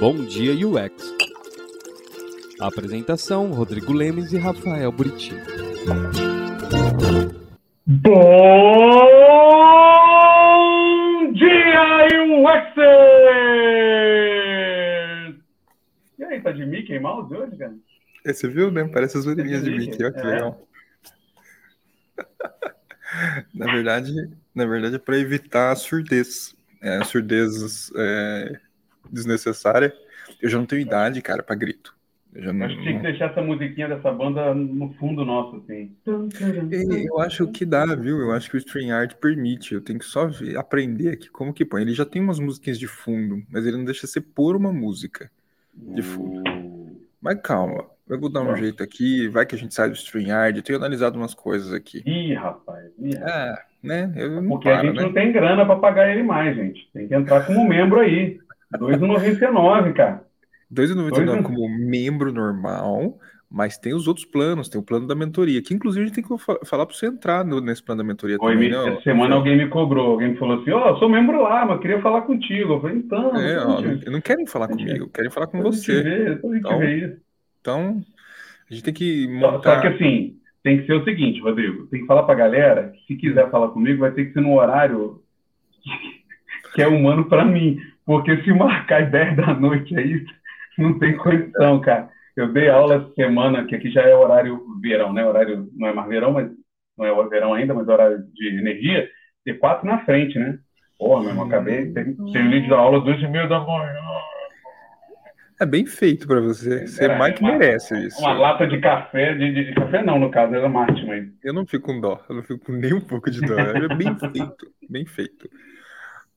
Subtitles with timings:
[0.00, 1.14] Bom Dia UX.
[2.58, 5.32] Apresentação: Rodrigo Lemes e Rafael Buriti.
[7.86, 9.06] Bom
[11.32, 12.76] dia, UX!
[16.18, 17.74] E aí, tá de Mickey Mouse hoje, cara?
[18.24, 18.88] É, você viu, né?
[18.88, 20.24] Parece as orelhinhas de Mickey, olha que É.
[20.24, 20.66] legal.
[23.54, 24.12] na verdade,
[24.54, 26.54] na verdade é para evitar a surdez.
[26.82, 26.98] É,
[27.96, 28.58] é,
[29.12, 29.92] desnecessária.
[30.40, 31.94] Eu já não tenho idade, cara, para grito.
[32.32, 35.56] Eu já não, Acho que tinha que deixar essa musiquinha dessa banda no fundo nosso,
[35.56, 35.90] assim.
[36.06, 38.20] E Eu acho que dá, viu?
[38.20, 39.74] Eu acho que o StreamYard permite.
[39.74, 41.82] Eu tenho que só ver- aprender aqui como que põe.
[41.82, 45.30] Ele já tem umas musiquinhas de fundo, mas ele não deixa você pôr uma música.
[45.74, 46.42] De fundo.
[47.20, 49.26] Mas calma, eu vou dar um jeito aqui.
[49.28, 50.56] Vai que a gente sai do StreamYard.
[50.58, 52.02] Eu tenho analisado umas coisas aqui.
[52.06, 52.86] Ih, rapaz.
[52.98, 53.34] Ih, rapaz.
[53.34, 54.12] É, né?
[54.16, 55.02] Eu não Porque a paro, gente né?
[55.02, 56.88] não tem grana pra pagar ele mais, gente.
[56.92, 58.38] Tem que entrar como membro aí.
[58.72, 60.24] R$ 2,99, cara.
[60.72, 63.18] 2,99 Dois- como membro normal,
[63.50, 66.22] mas tem os outros planos, tem o plano da mentoria, que inclusive a gente tem
[66.24, 69.00] que fa- falar para você entrar no- nesse plano da mentoria Oi, também, me- essa
[69.02, 70.12] semana alguém me cobrou.
[70.12, 72.74] Alguém me falou assim: Ó, eu sou membro lá, mas queria falar contigo.
[72.74, 73.36] Eu falei: então.
[73.36, 76.02] É, ó, eu não querem falar comigo, querem falar com você.
[76.02, 76.80] gente Então.
[77.60, 78.00] Então,
[78.70, 79.74] a gente tem que montar.
[79.74, 83.14] só que assim, tem que ser o seguinte, Rodrigo, tem que falar pra galera que
[83.14, 85.20] se quiser falar comigo, vai ter que ser no horário
[86.74, 87.78] que é humano pra mim.
[88.10, 90.24] Porque se marcar às 10 da noite aí,
[90.76, 92.08] não tem condição, cara.
[92.36, 95.24] Eu dei aula essa semana, que aqui já é horário verão, né?
[95.24, 96.50] Horário não é mais verão, mas
[96.98, 99.08] não é verão ainda, mas horário de energia,
[99.44, 100.58] ter quatro na frente, né?
[100.98, 103.94] Porra, meu irmão, acabei, tem, tem o da aula duas e meia da manhã.
[105.60, 106.88] É bem feito para você.
[106.88, 108.18] Você Era mais que uma- merece isso.
[108.20, 111.54] Uma lata de café, de, de- de café não, no caso, era mate, mas Eu
[111.54, 113.56] não fico com dó, eu não fico com nem um pouco de dó.
[113.56, 115.48] É bem feito, bem feito.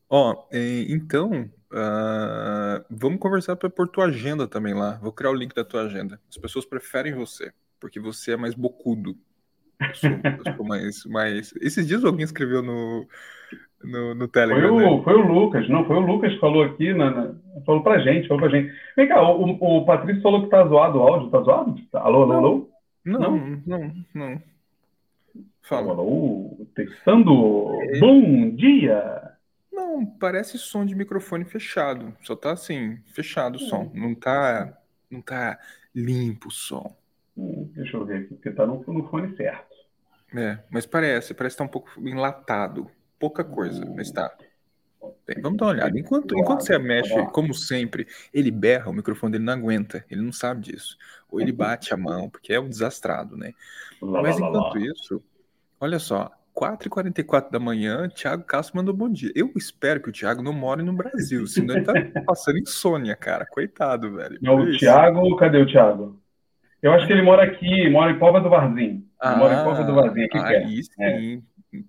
[0.07, 4.99] Ó, é, então, ah, vamos conversar para pôr tua agenda também lá.
[5.01, 6.19] Vou criar o link da tua agenda.
[6.29, 9.15] As pessoas preferem você, porque você é mais bocudo.
[9.79, 11.53] Eu sou, eu sou mais, mais.
[11.61, 13.07] Esses dias alguém escreveu no,
[13.83, 14.85] no, no Foi Telegram, né?
[14.87, 17.99] o, foi o Lucas, não, foi o Lucas que falou aqui, na, na- falou pra
[17.99, 18.71] gente, falou pra gente.
[18.95, 21.75] Vem cá, o, o Patrício falou que tá zoado o áudio, tá zoado?
[21.93, 22.69] Alô, alô, alô?
[23.03, 24.31] Não, não, não.
[24.31, 24.41] Alô,
[25.63, 25.91] Fala.
[25.91, 27.99] alô, testando, É.
[27.99, 29.32] bom dia.
[29.73, 32.15] Não, parece som de microfone fechado.
[32.21, 33.91] Só tá assim, fechado o som.
[33.93, 34.77] Não tá,
[35.09, 35.59] não tá
[35.93, 36.95] limpo o som.
[37.35, 39.73] Hum, deixa eu ver aqui, porque tá no, no fone certo.
[40.35, 42.89] É, mas parece, parece estar um pouco enlatado.
[43.19, 44.35] Pouca coisa, mas tá.
[45.25, 45.99] Bem, vamos dar uma olhada.
[45.99, 50.31] Enquanto, enquanto você mexe, como sempre, ele berra, o microfone dele não aguenta, ele não
[50.31, 50.97] sabe disso.
[51.31, 53.53] Ou ele bate a mão, porque é um desastrado, né?
[54.01, 55.21] Mas enquanto isso,
[55.79, 59.31] olha só, 4h44 da manhã, Thiago Castro mandou bom dia.
[59.35, 61.93] Eu espero que o Thiago não more no Brasil, senão ele tá
[62.25, 63.45] passando insônia, cara.
[63.45, 64.37] Coitado, velho.
[64.41, 64.77] Não, o.
[64.77, 66.21] Thiago, cadê o Thiago?
[66.81, 69.07] Eu acho que ele mora aqui, mora em Pova do Varzim.
[69.23, 70.45] Ele mora em Pova do Varzim, aqui perto.
[70.45, 71.43] Ah, aí sim.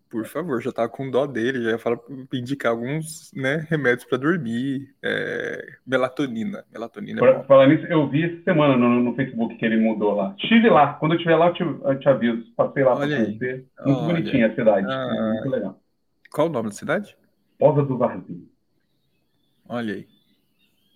[0.08, 1.98] Por favor, já tava com dó dele, já pra
[2.32, 4.94] indicar alguns né, remédios para dormir.
[5.02, 6.64] é, melatonina.
[6.72, 7.44] Melatonina é Pra bom.
[7.44, 10.34] falar nisso, eu vi essa semana no, no Facebook que ele mudou lá.
[10.38, 10.94] Estive lá.
[10.94, 12.44] Quando eu estiver lá, eu te, eu te aviso.
[12.56, 13.66] Passei lá para conhecer.
[13.84, 14.06] Muito Olha.
[14.14, 14.86] bonitinha a cidade.
[14.88, 15.30] Ah.
[15.34, 15.80] Muito legal.
[16.32, 17.16] Qual o nome da cidade?
[17.58, 18.48] Pova do Varzim.
[19.68, 20.06] Olha aí.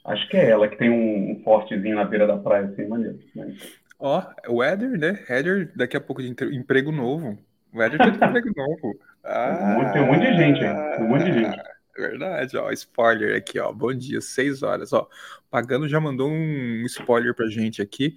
[0.05, 3.19] Acho que é ela que tem um, fortezinho na beira da praia, assim, maneiro.
[3.34, 5.25] Mas- Ó, o Éder, né?
[5.28, 7.37] Éder, daqui a pouco de emprego novo.
[7.72, 8.98] O Éder tem emprego novo.
[9.24, 10.96] Ah, Tem um monte de gente aí.
[10.96, 11.58] Tem um monte de gente.
[11.58, 12.70] É verdade, ó.
[12.72, 13.72] Spoiler aqui, ó.
[13.72, 15.08] Bom dia, 6 horas, ó.
[15.50, 18.16] Pagando já mandou um spoiler pra gente aqui.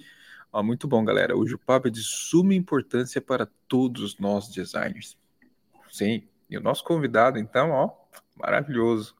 [0.53, 1.35] Ó, muito bom, galera.
[1.35, 5.17] Hoje o papo é de suma importância para todos nós designers.
[5.89, 7.89] Sim, e o nosso convidado, então, ó,
[8.35, 9.15] maravilhoso.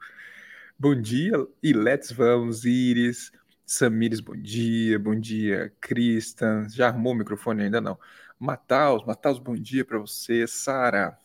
[0.78, 3.31] Bom dia e let's vamos, Iris.
[3.66, 5.00] Samires, bom dia.
[5.00, 6.68] Bom dia, Cristan.
[6.70, 7.97] Já arrumou o microfone ainda não?
[8.46, 10.47] Mataus, Mataus, bom dia para você.
[10.47, 11.16] Sara,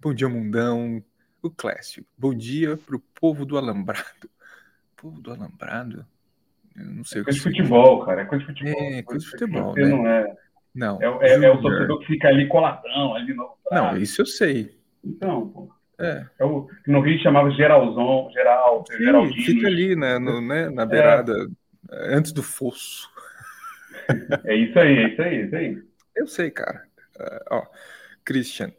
[0.00, 1.04] bom dia, mundão.
[1.42, 4.30] O Clécio, bom dia pro povo do Alambrado.
[4.96, 6.06] Povo do Alambrado?
[6.74, 8.22] Eu não sei o que Coisa de futebol, cara.
[8.22, 8.82] É coisa de futebol.
[8.82, 9.88] É, coisa de futebol, Você né?
[9.88, 10.36] não é.
[10.74, 13.50] Não, É, o- é- é o torcedor que fica ali coladão, ali no.
[13.70, 14.78] Não, isso eu sei.
[15.04, 15.74] Então, pô.
[15.98, 16.24] É.
[16.38, 19.42] É o, no Rio chamava Geralzão, Geral, Sim, Geraldino.
[19.44, 20.70] fica ali né, no- né, É.
[20.70, 21.34] na beirada,
[21.90, 23.10] antes do fosso.
[24.44, 25.82] É isso aí, é isso aí, é isso aí.
[26.14, 26.86] Eu sei, cara.
[27.18, 27.66] Ah, ó,
[28.24, 28.72] Christian,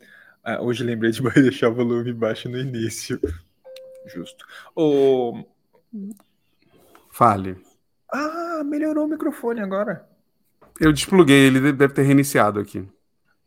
[0.44, 3.20] ah, hoje lembrei de deixar o volume baixo no início.
[4.08, 4.46] Justo.
[4.76, 5.44] Ô,
[7.10, 7.58] Fale.
[8.12, 10.08] Ah, melhorou o microfone agora.
[10.80, 12.88] Eu despluguei, ele deve ter reiniciado aqui.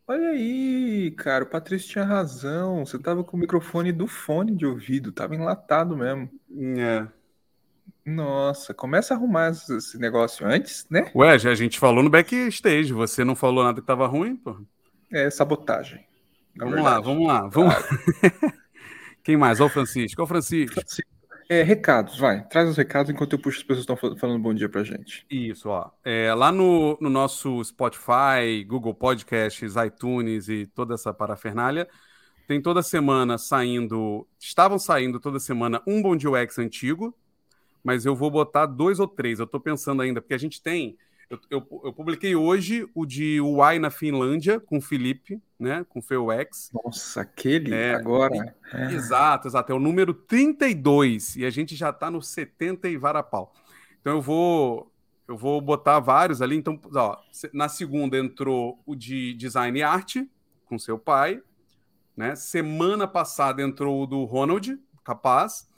[0.06, 2.86] Olha aí, cara, o Patrício tinha razão.
[2.86, 6.30] Você tava com o microfone do fone de ouvido, tava enlatado mesmo.
[6.78, 7.06] É.
[8.06, 11.10] Nossa, começa a arrumar esse negócio antes, né?
[11.12, 14.56] Ué, já a gente falou no backstage, você não falou nada que tava ruim, pô.
[15.12, 16.06] É sabotagem.
[16.56, 17.74] Vamos lá, vamos lá, vamos
[19.24, 19.60] Quem mais?
[19.60, 20.22] Ó o Francisco.
[20.22, 20.80] Ó o Francisco.
[21.48, 22.44] É, recados, vai.
[22.46, 25.26] Traz os recados enquanto eu puxo as pessoas estão falando bom dia pra gente.
[25.28, 25.90] Isso, ó.
[26.04, 31.88] É, lá no, no nosso Spotify, Google Podcasts, iTunes e toda essa parafernália,
[32.46, 34.26] tem toda semana saindo.
[34.38, 37.12] Estavam saindo toda semana um Bom Dia UX antigo,
[37.86, 39.38] mas eu vou botar dois ou três.
[39.38, 40.96] Eu tô pensando ainda, porque a gente tem.
[41.28, 45.84] Eu, eu, eu publiquei hoje o de Uai na Finlândia, com o Felipe, né?
[45.88, 46.70] Com o FEUX.
[46.72, 48.34] Nossa, aquele É, agora.
[48.36, 49.72] e- Exato, exato.
[49.72, 53.52] É o número 32 e a gente já tá no 70 e varapau.
[54.00, 54.92] Então eu vou
[55.28, 56.56] eu vou botar vários ali.
[56.56, 57.16] Então, ó,
[57.52, 60.30] na segunda entrou o de design e arte
[60.66, 61.42] com seu pai,
[62.16, 62.34] né?
[62.36, 65.68] Semana passada entrou o do Ronald, capaz.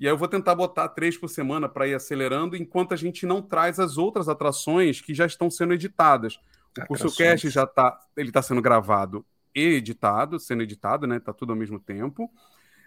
[0.00, 3.26] E aí eu vou tentar botar três por semana para ir acelerando, enquanto a gente
[3.26, 6.40] não traz as outras atrações que já estão sendo editadas.
[6.78, 11.20] O curso cast já tá, ele está sendo gravado e editado, sendo editado, né?
[11.20, 12.32] Tá tudo ao mesmo tempo.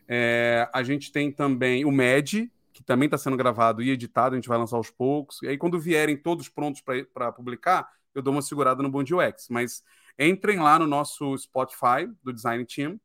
[0.07, 4.37] É, a gente tem também o MED, que também está sendo gravado e editado, a
[4.37, 5.39] gente vai lançar aos poucos.
[5.43, 6.81] E aí, quando vierem todos prontos
[7.13, 9.47] para publicar, eu dou uma segurada no Bom UX.
[9.49, 9.83] Mas
[10.17, 12.99] entrem lá no nosso Spotify do Design Team,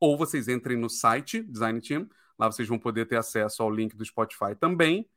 [0.00, 2.08] ou vocês entrem no site Design Team,
[2.38, 5.08] lá vocês vão poder ter acesso ao link do Spotify também,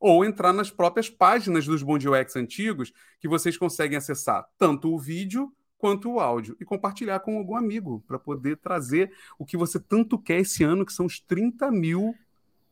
[0.00, 4.98] ou entrar nas próprias páginas dos Bom UX antigos, que vocês conseguem acessar tanto o
[4.98, 9.80] vídeo quanto o áudio e compartilhar com algum amigo para poder trazer o que você
[9.80, 12.14] tanto quer esse ano, que são os 30 mil,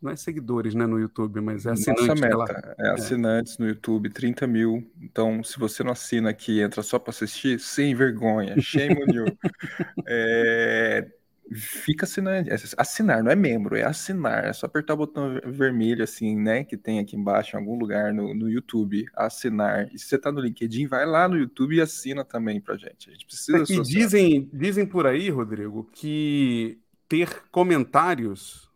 [0.01, 2.07] não é seguidores né, no YouTube, mas é assinantes.
[2.07, 4.91] Nossa meta é assinantes no YouTube, 30 mil.
[5.01, 9.13] Então, se você não assina aqui e entra só para assistir, sem vergonha, shame on
[9.13, 9.25] you.
[10.07, 11.07] É,
[11.53, 12.51] fica assinando.
[12.51, 14.45] É Assinar, não é membro, é assinar.
[14.47, 16.65] É só apertar o botão ver- vermelho, assim, né?
[16.65, 19.05] Que tem aqui embaixo, em algum lugar no, no YouTube.
[19.15, 19.89] Assinar.
[19.93, 23.09] E se você tá no LinkedIn, vai lá no YouTube e assina também pra gente.
[23.11, 23.85] A gente precisa E associar.
[23.85, 28.70] dizem, dizem por aí, Rodrigo, que ter comentários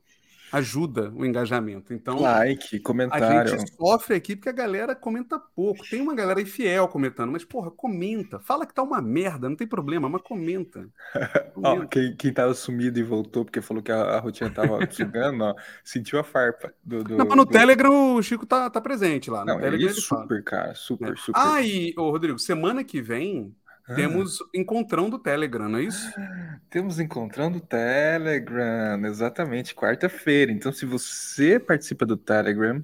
[0.56, 1.92] ajuda o engajamento.
[1.92, 3.58] Então, Like, a comentário.
[3.58, 5.84] gente sofre aqui porque a galera comenta pouco.
[5.88, 8.38] Tem uma galera infiel comentando, mas, porra, comenta.
[8.40, 10.88] Fala que tá uma merda, não tem problema, mas comenta.
[11.56, 11.86] Ó, Comenta.
[11.88, 15.54] quem, quem tava sumido e voltou porque falou que a, a rotina tava sugando, ó,
[15.82, 19.30] sentiu a farpa do, do, Não, mas no do- Telegram o Chico tá, tá presente
[19.30, 19.40] lá.
[19.40, 21.16] No Não, Telegram ele é super, cara, super, né?
[21.16, 21.40] super.
[21.40, 23.54] Ah, e, ô, Rodrigo, semana que vem
[23.86, 26.10] Ah, temos encontrão do Telegram, não é isso?
[26.70, 30.50] temos encontrando o Telegram, exatamente, quarta-feira.
[30.52, 32.82] Então, se você participa do Telegram,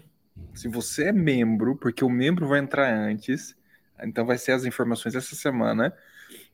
[0.55, 3.57] se você é membro, porque o membro vai entrar antes,
[4.03, 5.95] então vai ser as informações essa semana.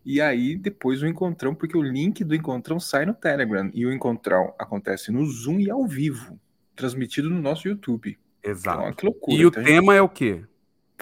[0.04, 3.68] E aí, depois o encontrão, porque o link do encontrão sai no Telegram.
[3.74, 6.38] E o encontrão acontece no Zoom e ao vivo,
[6.76, 8.16] transmitido no nosso YouTube.
[8.40, 8.94] Então, Exato.
[8.96, 9.36] que loucura.
[9.36, 10.44] E o Então, gente- tema é o quê?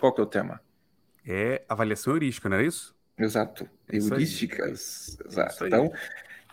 [0.00, 0.60] Qual que é o tema?
[1.26, 2.93] É avaliação heurística, não é isso?
[3.18, 3.68] Exato.
[3.88, 3.98] Aí.
[3.98, 5.18] Heurísticas.
[5.26, 5.54] Exato.
[5.54, 5.68] Isso aí.
[5.68, 5.90] Então,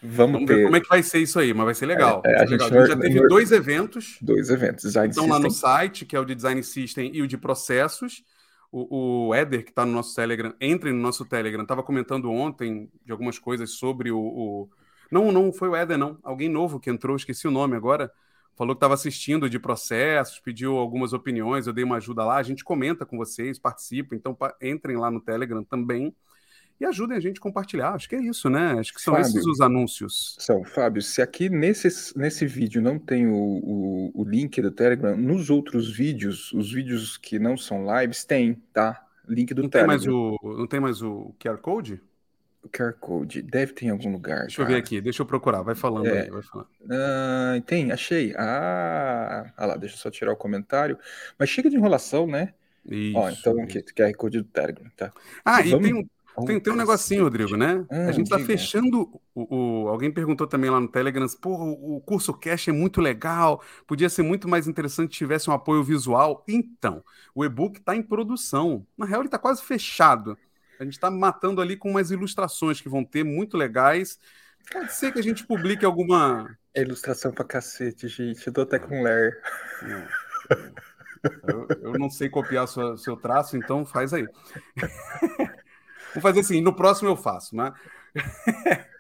[0.02, 2.22] vamos, Vamos ter ver como é que vai ser isso aí, mas vai ser legal.
[2.26, 2.68] É, é, a ser legal.
[2.68, 4.84] gente A gente já teve dois eventos, dois eventos.
[4.84, 5.70] Design estão lá no System.
[5.70, 8.24] site, que é o de Design System e o de processos.
[8.72, 12.90] O, o Éder, que está no nosso Telegram, entre no nosso Telegram, estava comentando ontem
[13.06, 14.70] de algumas coisas sobre o, o-
[15.12, 16.18] Não, não foi o Éder, não.
[16.24, 18.10] Alguém novo que entrou, esqueci o nome agora.
[18.56, 22.38] Falou que estava assistindo de processos, pediu algumas opiniões, eu dei uma ajuda lá.
[22.38, 26.14] A gente comenta com vocês, participa, então entrem lá no Telegram também
[26.82, 27.92] e ajudem a gente a compartilhar.
[27.94, 28.72] Acho que é isso, né?
[28.80, 29.28] Acho que são Fábio.
[29.30, 30.36] esses os anúncios.
[30.40, 35.16] São, Fábio, se aqui nesse, nesse vídeo não tem o, o, o link do Telegram,
[35.16, 39.06] nos outros vídeos, os vídeos que não são lives, tem, tá?
[39.28, 39.98] Link do Não tem, Telegram.
[39.98, 40.08] mais
[40.44, 42.02] o, não tem mais o QR Code?
[42.64, 44.42] O QR Code deve ter em algum lugar.
[44.42, 44.84] Deixa eu ver cara.
[44.84, 45.62] aqui, deixa eu procurar.
[45.62, 46.24] Vai falando É.
[46.24, 46.68] aí, vai falando.
[46.92, 48.34] Ah, tem, achei.
[48.38, 50.98] Ah, ah lá, deixa eu só tirar o comentário.
[51.40, 52.54] Mas chega de enrolação, né?
[52.86, 53.18] Isso.
[53.18, 55.12] Ó, então aqui, QR Code do Telegram, tá?
[55.46, 56.08] Ah, e Vamos- tem, um-
[56.46, 57.86] tem, tem um negocinho, Rodrigo, né?
[57.90, 58.48] Ah, a gente tá diga.
[58.48, 62.72] fechando o, o- Alguém perguntou também lá no Telegram, porra, o, o curso Cash é
[62.72, 66.44] muito legal, podia ser muito mais interessante se tivesse um apoio visual.
[66.48, 67.04] Então,
[67.36, 68.86] o e-book está em produção.
[68.98, 70.38] Na real, ele está quase fechado.
[70.80, 74.18] A gente está matando ali com umas ilustrações que vão ter muito legais.
[74.72, 76.58] Pode ser que a gente publique alguma.
[76.74, 78.46] É ilustração pra cacete, gente.
[78.48, 79.38] Eu tô até com ler.
[81.48, 84.28] Eu, eu não sei copiar sua- seu traço, então faz aí.
[86.14, 87.72] Vou fazer assim, no próximo eu faço, né?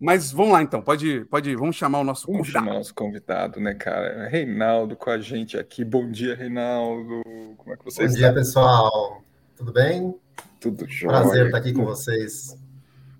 [0.00, 2.64] Mas vamos lá então, pode, pode, vamos chamar o nosso Vamos convidado.
[2.64, 4.28] chamar nosso convidado, né, cara?
[4.28, 5.84] Reinaldo com a gente aqui.
[5.84, 7.22] Bom dia, Reinaldo.
[7.56, 9.22] Como é que você Bom dia, pessoal.
[9.56, 10.14] Tudo bem?
[10.60, 11.20] Tudo jóia?
[11.20, 12.58] Prazer estar aqui com vocês.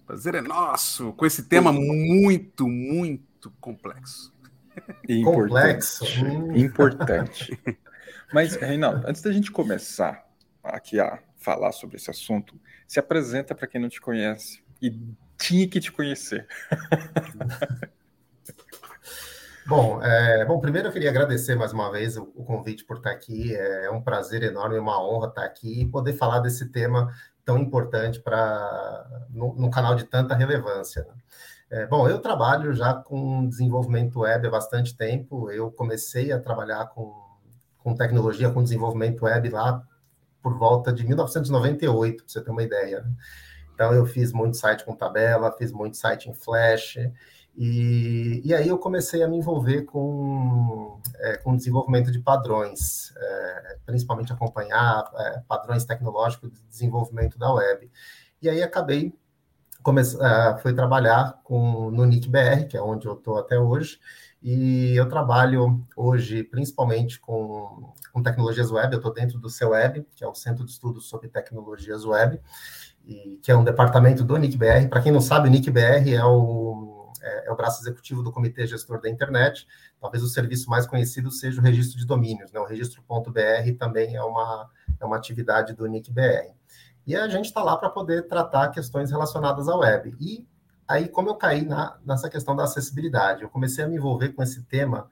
[0.07, 4.35] Prazer é nosso, com esse tema muito, muito complexo.
[5.25, 6.05] Complexo.
[6.05, 6.25] Importante.
[6.25, 6.53] Hum.
[6.59, 7.79] Importante.
[8.33, 10.25] Mas, Reinaldo, antes da gente começar
[10.65, 14.91] aqui a falar sobre esse assunto, se apresenta para quem não te conhece e
[15.37, 16.47] tinha que te conhecer.
[19.67, 23.13] Bom, é, bom, primeiro eu queria agradecer mais uma vez o, o, convite por estar
[23.13, 23.57] aqui.
[23.57, 27.11] É um prazer enorme, uma honra estar aqui e poder falar desse tema
[27.47, 31.05] tão importante para no, canal de tanta relevância.
[31.05, 31.15] Né?
[31.71, 35.51] É, bom, eu trabalho já com desenvolvimento web há bastante tempo.
[35.51, 37.15] Eu comecei a trabalhar com,
[37.79, 39.83] com tecnologia, com desenvolvimento web lá
[40.45, 43.03] por volta de 1998, para você ter uma ideia.
[43.75, 46.99] Então, eu fiz muito site com tabela, fiz muito site em Flash,
[47.57, 53.79] e, e aí eu comecei a me envolver com, é, com desenvolvimento de padrões, é,
[53.87, 57.91] principalmente acompanhar é, padrões tecnológicos de desenvolvimento da web.
[58.43, 59.15] E aí acabei,
[59.83, 63.99] comece, é, fui trabalhar com, no NICBR, que é onde eu estou até hoje,
[64.45, 70.23] e eu trabalho hoje principalmente com, com tecnologias web, eu estou dentro do CEWEB, que
[70.23, 72.39] é o Centro de Estudos sobre Tecnologias Web,
[73.07, 74.89] e, que é um departamento do NICBR.
[74.89, 78.67] Para quem não sabe, o NICBR é o é, é, o braço executivo do Comitê
[78.67, 79.67] Gestor da Internet.
[79.99, 82.61] Talvez o serviço mais conhecido seja o registro de domínios, né?
[82.61, 84.71] O registro.br também é uma,
[85.01, 86.55] é uma atividade do NICBR.
[87.07, 90.15] E a gente está lá para poder tratar questões relacionadas à web.
[90.21, 90.47] E
[90.87, 94.43] aí, como eu caí na, nessa questão da acessibilidade, eu comecei a me envolver com
[94.43, 95.09] esse tema,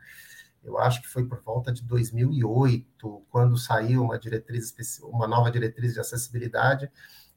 [0.62, 5.94] eu acho que foi por volta de 2008, quando saiu uma diretriz, uma nova diretriz
[5.94, 6.90] de acessibilidade,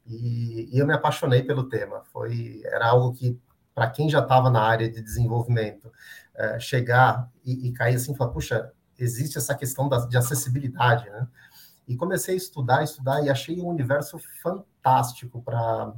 [0.06, 2.04] e, e eu me apaixonei pelo tema.
[2.12, 3.40] Foi, era algo que
[3.74, 5.92] para quem já estava na área de desenvolvimento,
[6.34, 11.28] é, chegar e, e, cair assim falar, puxa, existe essa questão da, de acessibilidade, né?
[11.88, 15.94] E comecei a estudar, estudar, e achei um universo fantástico para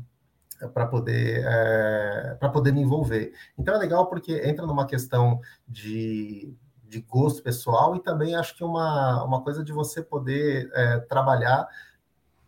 [0.73, 3.33] para poder é, para poder me envolver.
[3.57, 8.63] Então é legal porque entra numa questão de, de gosto pessoal e também acho que
[8.63, 11.67] uma, uma coisa de você poder é, trabalhar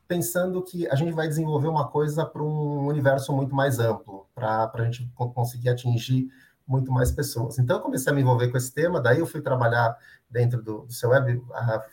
[0.10, 4.72] pensando que a gente vai desenvolver uma coisa para um universo muito mais amplo, para
[4.74, 6.28] a gente conseguir atingir
[6.68, 7.60] muito mais pessoas.
[7.60, 9.96] Então, eu comecei a me envolver com esse tema, daí eu fui trabalhar
[10.28, 11.86] dentro do, do seu web, a,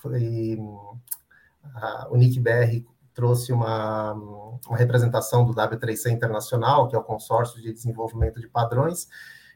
[0.00, 0.58] foi,
[1.74, 2.86] a, o NICBR
[3.18, 9.08] trouxe uma, uma representação do W3C Internacional, que é o consórcio de desenvolvimento de padrões,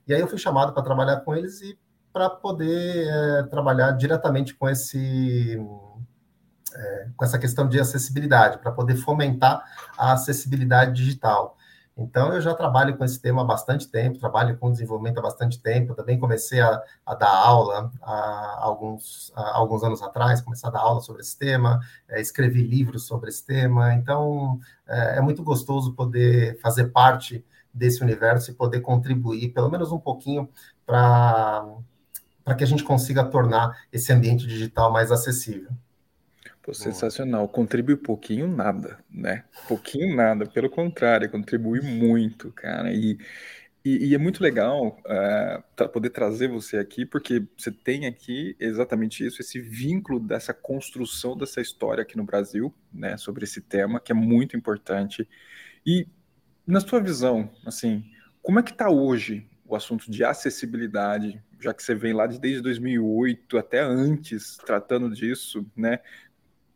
[0.05, 1.79] e aí eu fui chamado para trabalhar com eles e
[2.13, 5.65] para poder é, trabalhar diretamente com esse
[6.75, 9.63] é, com essa questão de acessibilidade, para poder fomentar
[9.97, 11.57] a acessibilidade digital.
[11.97, 15.61] Então, eu já trabalho com esse tema há bastante tempo, trabalho com desenvolvimento há bastante
[15.61, 15.95] tempo.
[15.95, 20.81] Também comecei a, a dar aula há alguns, há alguns anos atrás, comecei a dar
[20.81, 23.95] aula sobre esse tema, é, escrevi livros sobre esse tema.
[23.95, 24.59] Então,
[24.89, 29.99] é, é muito gostoso poder fazer parte desse universo e poder contribuir, pelo menos um
[29.99, 30.49] pouquinho,
[30.87, 31.65] para
[32.57, 35.71] que a gente consiga tornar esse ambiente digital mais acessível.
[36.63, 37.49] Pô, sensacional.
[37.49, 39.45] Contribui pouquinho nada, né?
[39.67, 42.93] Pouquinho nada, pelo contrário, contribui muito, cara.
[42.93, 43.19] E,
[43.85, 49.27] e, e é muito legal uh, poder trazer você aqui, porque você tem aqui exatamente
[49.27, 53.17] isso, esse vínculo dessa construção dessa história aqui no Brasil, né?
[53.17, 55.29] Sobre esse tema, que é muito importante.
[55.85, 56.07] E
[56.65, 58.05] na sua visão, assim,
[58.41, 62.61] como é que está hoje o assunto de acessibilidade, já que você vem lá desde
[62.61, 65.99] 2008 até antes tratando disso, né?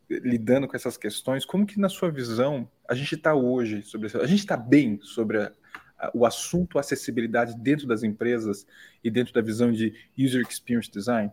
[0.09, 4.09] Lidando com essas questões, como que na sua visão a gente está hoje sobre?
[4.19, 5.53] A gente está bem sobre a,
[5.99, 8.67] a, o assunto acessibilidade dentro das empresas
[9.03, 11.31] e dentro da visão de user experience design?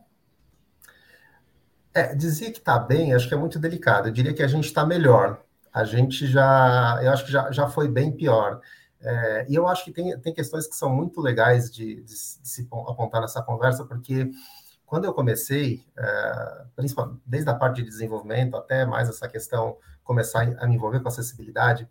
[1.94, 4.08] É, dizer que está bem, acho que é muito delicado.
[4.08, 5.44] Eu diria que a gente está melhor.
[5.72, 8.62] A gente já, eu acho que já, já foi bem pior.
[9.00, 12.50] É, e eu acho que tem, tem questões que são muito legais de, de, de
[12.50, 14.32] se apontar nessa conversa, porque
[14.94, 20.44] quando eu comecei, é, principalmente desde a parte de desenvolvimento até mais essa questão começar
[20.60, 21.90] a me envolver com acessibilidade,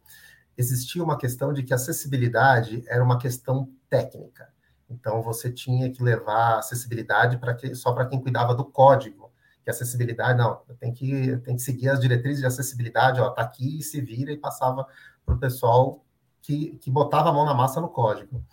[0.56, 4.50] existia uma questão de que acessibilidade era uma questão técnica.
[4.88, 9.32] Então você tinha que levar acessibilidade para só para quem cuidava do código.
[9.64, 13.82] Que acessibilidade não, tem que tem que seguir as diretrizes de acessibilidade, ó, tá aqui,
[13.82, 14.86] se vira e passava
[15.26, 16.04] para o pessoal
[16.40, 18.44] que, que botava a mão na massa no código.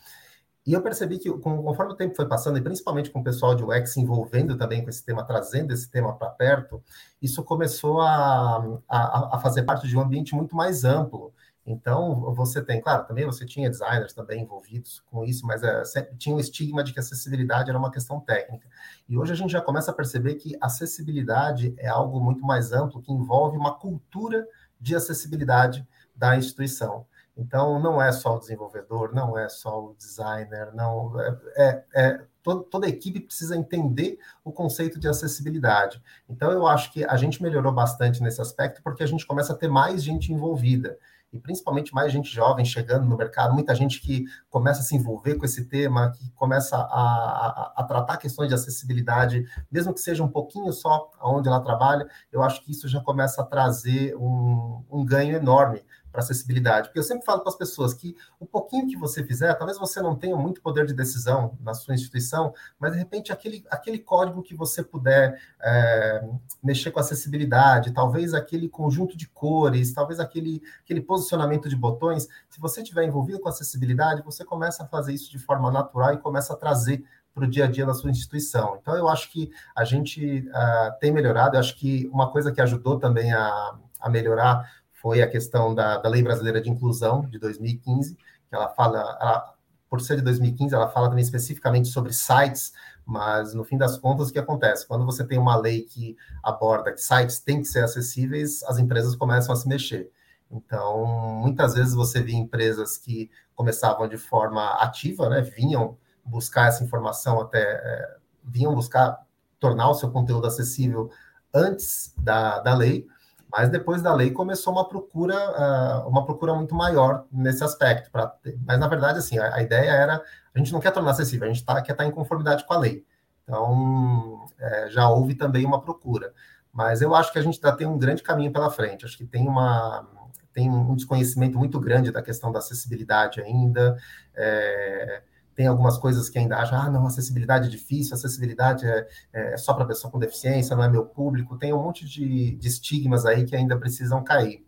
[0.70, 3.64] E eu percebi que, conforme o tempo foi passando, e principalmente com o pessoal de
[3.64, 6.80] UX se envolvendo também com esse tema, trazendo esse tema para perto,
[7.20, 11.34] isso começou a, a, a, fazer parte de um ambiente muito mais amplo.
[11.66, 16.36] Então, você tem, claro, também você tinha designers também envolvidos com isso, mas é, tinha
[16.36, 18.68] um estigma de que acessibilidade era uma questão técnica.
[19.08, 23.02] E hoje a gente já começa a perceber que acessibilidade é algo muito mais amplo,
[23.02, 24.48] que envolve uma cultura
[24.80, 25.84] de acessibilidade
[26.16, 27.08] da instituição.
[27.40, 32.22] Então, não é só o desenvolvedor, não é só o designer, não é, é, é
[32.44, 36.04] toda, toda a equipe precisa entender o conceito de acessibilidade.
[36.28, 39.56] Então, eu acho que a gente melhorou bastante nesse aspecto, porque a gente começa a
[39.56, 41.00] ter mais gente envolvida
[41.32, 45.36] e principalmente mais gente jovem chegando no mercado, muita gente que começa a se envolver
[45.36, 50.24] com esse tema, que começa a, a, a, tratar questões de acessibilidade, mesmo que seja
[50.24, 54.84] um pouquinho só onde ela trabalha, eu acho que isso já começa a trazer um,
[54.90, 56.88] um ganho enorme para acessibilidade.
[56.88, 60.02] Porque eu sempre falo para as pessoas que o pouquinho que você fizer, talvez você
[60.02, 64.42] não tenha muito poder de decisão na sua instituição, mas de repente aquele, aquele código
[64.42, 66.28] que você puder é,
[66.64, 72.60] mexer com acessibilidade, talvez aquele conjunto de cores, talvez aquele, aquele posicionamento de botões, se
[72.60, 76.54] você estiver envolvido com acessibilidade, você começa a fazer isso de forma natural e começa
[76.54, 78.78] a trazer para o dia a dia da sua instituição.
[78.82, 82.60] Então, eu acho que a gente uh, tem melhorado, eu acho que uma coisa que
[82.60, 84.70] ajudou também a, a melhorar
[85.02, 89.54] foi a questão da, da Lei Brasileira de Inclusão de 2015, que ela fala, ela,
[89.90, 92.74] por ser de 2015, ela fala também especificamente sobre sites,
[93.06, 94.88] mas no fim das contas, o que acontece?
[94.88, 99.16] Quando você tem uma lei que aborda que sites têm que ser acessíveis, as empresas
[99.16, 100.12] começam a se mexer.
[100.52, 101.06] Então,
[101.42, 107.40] muitas vezes você vê empresas que começavam de forma ativa, né, vinham buscar essa informação
[107.40, 109.26] até, é, vinham buscar
[109.60, 111.10] tornar o seu conteúdo acessível
[111.54, 113.08] antes da, da lei,
[113.52, 118.12] mas depois da lei começou uma procura, uh, uma procura muito maior nesse aspecto.
[118.44, 121.48] Ter, mas na verdade, assim, a, a, ideia era a gente não quer tornar acessível,
[121.48, 123.06] a gente tá, quer estar tá em conformidade com a lei.
[123.44, 126.32] Então é, já houve também uma procura.
[126.72, 129.06] Mas eu acho que a gente ainda tem um grande caminho pela frente.
[129.06, 130.08] Acho que tem uma
[130.54, 133.98] tem um desconhecimento muito grande da questão da acessibilidade ainda.
[134.36, 135.24] É,
[135.60, 139.74] tem algumas coisas que ainda acham, ah, não, acessibilidade é difícil, acessibilidade é, é só
[139.74, 141.58] para pessoa com deficiência, não é meu público.
[141.58, 144.66] Tem um monte de, de estigmas aí que ainda precisam cair.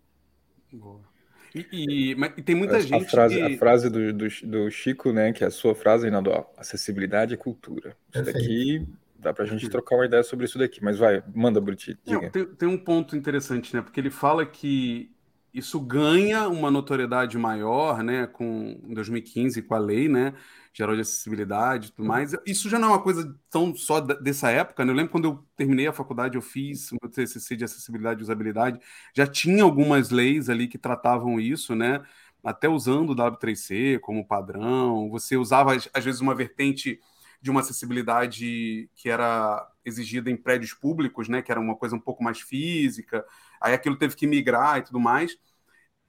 [1.54, 3.06] E, e, mas, e tem muita a, gente.
[3.06, 3.54] A frase, que...
[3.54, 7.38] a frase do, do, do, Chico, né, que é a sua frase, Reinaldo, acessibilidade é
[7.38, 7.96] cultura.
[8.12, 8.38] Isso Perfeito.
[8.38, 8.86] daqui
[9.18, 11.94] dá para a gente trocar uma ideia sobre isso daqui, mas vai, manda, Bruti.
[11.94, 13.80] Tem, tem, um ponto interessante, né?
[13.80, 15.10] Porque ele fala que
[15.54, 20.34] isso ganha uma notoriedade maior, né, com em 2015 com a lei, né?
[20.72, 22.32] Geral de acessibilidade e tudo mais.
[22.46, 24.90] Isso já não é uma coisa tão só dessa época, né?
[24.92, 28.22] Eu lembro quando eu terminei a faculdade, eu fiz o meu TCC de acessibilidade e
[28.22, 28.78] usabilidade,
[29.14, 32.02] já tinha algumas leis ali que tratavam isso, né?
[32.42, 36.98] Até usando o W3C como padrão, você usava às vezes uma vertente
[37.40, 42.00] de uma acessibilidade que era exigida em prédios públicos, né, que era uma coisa um
[42.00, 43.24] pouco mais física,
[43.60, 45.36] aí aquilo teve que migrar e tudo mais.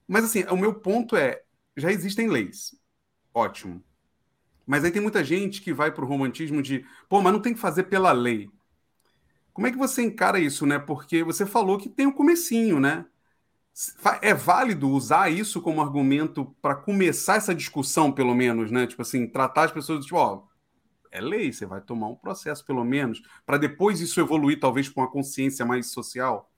[0.07, 1.41] Mas assim, o meu ponto é,
[1.77, 2.75] já existem leis.
[3.33, 3.83] Ótimo.
[4.65, 7.53] Mas aí tem muita gente que vai para o romantismo de, pô, mas não tem
[7.53, 8.49] que fazer pela lei.
[9.53, 10.79] Como é que você encara isso, né?
[10.79, 13.05] Porque você falou que tem o um comecinho, né?
[14.21, 18.87] É válido usar isso como argumento para começar essa discussão, pelo menos, né?
[18.87, 20.43] Tipo assim, tratar as pessoas tipo, ó,
[21.11, 25.01] é lei, você vai tomar um processo, pelo menos, para depois isso evoluir, talvez, com
[25.01, 26.49] uma consciência mais social.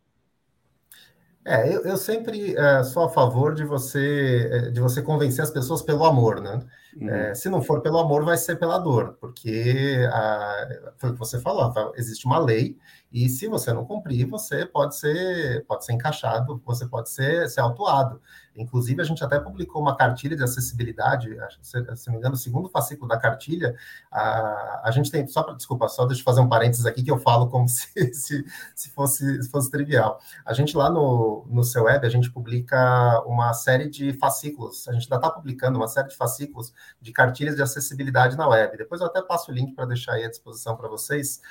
[1.43, 5.51] É, eu, eu sempre é, sou a favor de você é, de você convencer as
[5.51, 6.65] pessoas pelo amor, né?
[6.95, 7.09] Uhum.
[7.09, 11.19] É, se não for pelo amor, vai ser pela dor, porque a, foi o que
[11.19, 12.77] você falou, existe uma lei
[13.11, 17.61] e se você não cumprir, você pode ser pode ser encaixado, você pode ser, ser
[17.61, 18.21] autuado.
[18.55, 22.37] Inclusive, a gente até publicou uma cartilha de acessibilidade, se, se não me engano, o
[22.37, 23.75] segundo fascículo da cartilha.
[24.11, 27.11] A, a gente tem, só para, desculpa, só deixa eu fazer um parênteses aqui que
[27.11, 30.19] eu falo como se, se, se, fosse, se fosse trivial.
[30.45, 34.93] A gente lá no, no seu web, a gente publica uma série de fascículos, a
[34.93, 38.77] gente ainda está publicando uma série de fascículos de cartilhas de acessibilidade na web.
[38.77, 41.41] Depois eu até passo o link para deixar aí à disposição para vocês.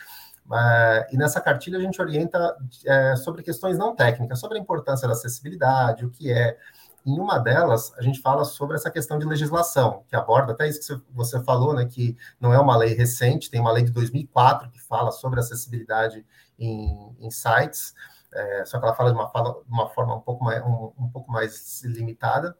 [0.47, 5.09] Uh, e nessa cartilha a gente orienta é, sobre questões não técnicas, sobre a importância
[5.09, 6.59] da acessibilidade, o que é,
[7.07, 10.99] em uma delas, a gente fala sobre essa questão de legislação, que aborda até isso
[11.01, 14.71] que você falou, né, que não é uma lei recente, tem uma lei de 2004
[14.71, 16.25] que fala sobre acessibilidade
[16.59, 17.95] em, em sites,
[18.35, 19.31] é, só que ela fala de uma,
[19.69, 22.57] uma forma um pouco mais, um, um pouco mais limitada.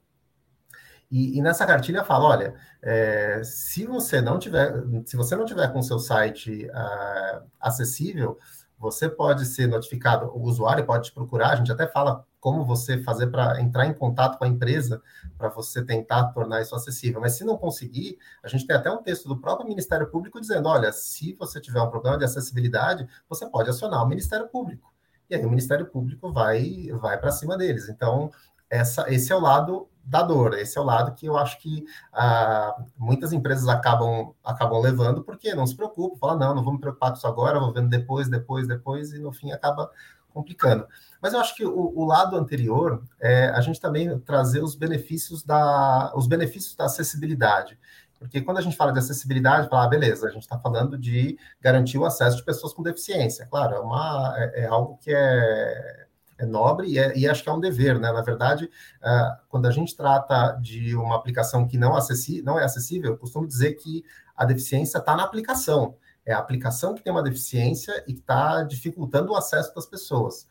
[1.15, 5.73] E, e, nessa cartilha fala, olha, é, se você não tiver, se você não tiver
[5.73, 8.37] com seu site uh, acessível,
[8.77, 13.01] você pode ser notificado, o usuário pode te procurar, a gente até fala como você
[13.01, 15.01] fazer para entrar em contato com a empresa
[15.39, 17.21] para você tentar tornar isso acessível.
[17.21, 20.69] Mas se não conseguir, a gente tem até um texto do próprio Ministério Público dizendo:
[20.69, 24.93] olha, se você tiver um problema de acessibilidade, você pode acionar o Ministério Público.
[25.31, 27.89] E aí o Ministério Público vai, vai para cima deles.
[27.89, 28.33] Então,
[28.69, 30.55] essa, esse é o lado da dor.
[30.55, 35.55] Esse é o lado que eu acho que ah, muitas empresas acabam, acabam levando, porque
[35.55, 38.29] não se preocupam, falam, não, não vou me preocupar com isso agora, vou vendo depois,
[38.29, 39.91] depois, depois, e no fim acaba
[40.33, 40.87] complicando.
[41.23, 45.43] Mas eu acho que o, o lado anterior é a gente também trazer os benefícios
[45.43, 47.79] da, os benefícios da acessibilidade.
[48.19, 51.39] Porque quando a gente fala de acessibilidade, fala, ah, beleza, a gente está falando de
[51.61, 53.47] garantir o acesso de pessoas com deficiência.
[53.47, 56.07] Claro, é, uma, é, é algo que é,
[56.39, 58.13] é nobre e, é, e, acho que é um dever, né?
[58.13, 62.65] Na verdade, uh, quando a gente trata de uma aplicação que não, acessi não é
[62.65, 64.05] acessível, eu costumo dizer que
[64.37, 65.97] a deficiência está na aplicação.
[66.27, 70.47] É a aplicação que tem uma deficiência e que está dificultando o acesso das pessoas.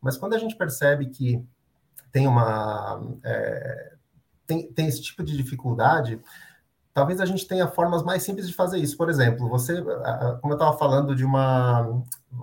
[0.00, 1.42] Mas quando a gente percebe que
[2.12, 3.94] tem uma é,
[4.46, 6.20] tem, tem esse tipo de dificuldade,
[6.94, 8.96] talvez a gente tenha formas mais simples de fazer isso.
[8.96, 9.82] Por exemplo, você,
[10.40, 12.02] como eu estava falando de uma,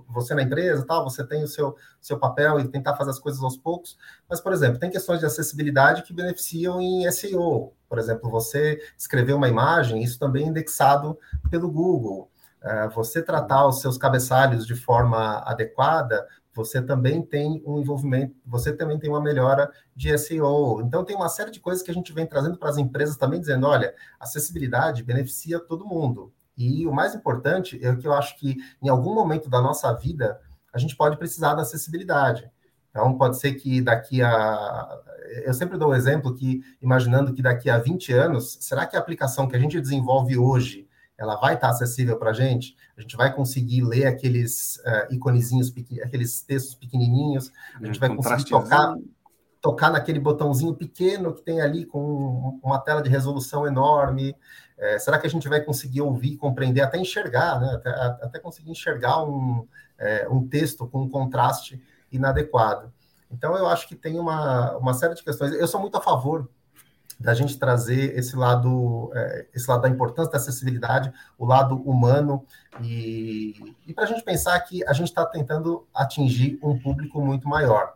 [0.09, 3.41] você na empresa, tal, você tem o seu, seu papel e tentar fazer as coisas
[3.41, 3.97] aos poucos,
[4.29, 7.73] mas, por exemplo, tem questões de acessibilidade que beneficiam em SEO.
[7.87, 11.17] Por exemplo, você escrever uma imagem, isso também é indexado
[11.49, 12.29] pelo Google.
[12.61, 18.73] É, você tratar os seus cabeçalhos de forma adequada você também tem um envolvimento, você
[18.73, 20.81] também tem uma melhora de SEO.
[20.81, 23.39] Então, tem uma série de coisas que a gente vem trazendo para as empresas também,
[23.39, 26.33] dizendo: olha, acessibilidade beneficia todo mundo.
[26.57, 30.39] E o mais importante é que eu acho que em algum momento da nossa vida
[30.73, 32.49] a gente pode precisar da acessibilidade.
[32.89, 34.99] Então, pode ser que daqui a.
[35.45, 38.97] Eu sempre dou o um exemplo que, imaginando que daqui a 20 anos, será que
[38.97, 40.87] a aplicação que a gente desenvolve hoje
[41.21, 45.71] ela vai estar acessível para a gente, a gente vai conseguir ler aqueles uh, iconezinhos,
[46.03, 48.95] aqueles textos pequenininhos, a gente é, vai conseguir tocar,
[49.61, 54.35] tocar naquele botãozinho pequeno que tem ali com uma tela de resolução enorme.
[54.79, 57.73] É, será que a gente vai conseguir ouvir, compreender, até enxergar, né?
[57.75, 57.89] até,
[58.25, 59.67] até conseguir enxergar um,
[59.99, 61.79] é, um texto com um contraste
[62.11, 62.91] inadequado?
[63.29, 65.53] Então, eu acho que tem uma, uma série de questões.
[65.53, 66.49] Eu sou muito a favor
[67.21, 72.45] da gente trazer esse lado, é, esse lado da importância da acessibilidade, o lado humano,
[72.81, 77.47] e, e para a gente pensar que a gente está tentando atingir um público muito
[77.47, 77.93] maior.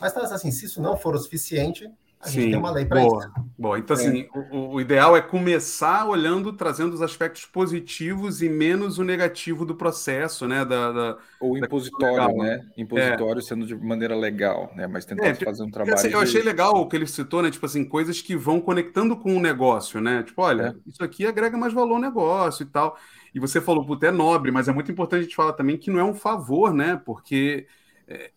[0.00, 3.06] Mas, assim, se isso não for o suficiente, a Sim, gente tem uma lei para
[3.06, 3.30] isso.
[3.56, 3.78] Boa.
[3.78, 4.38] Então, assim, é.
[4.52, 9.74] o, o, ideal é começar olhando, trazendo os aspectos positivos e menos o negativo do
[9.74, 10.64] processo, né?
[10.64, 12.66] Da, da Ou impositório, né?
[12.76, 13.42] Impositório é.
[13.42, 14.88] sendo de maneira legal, né?
[14.88, 15.94] Mas tentar é, fazer um trabalho.
[15.94, 17.52] Assim, eu achei legal o que ele citou, né?
[17.52, 20.24] Tipo assim, coisas que vão conectando com o negócio, né?
[20.24, 20.90] Tipo, olha, é.
[20.90, 22.96] isso aqui agrega mais valor ao negócio e tal.
[23.32, 25.90] E você falou, puta, é nobre, mas é muito importante a gente falar também que
[25.90, 27.00] não é um favor, né?
[27.04, 27.68] Porque
[28.08, 28.32] é,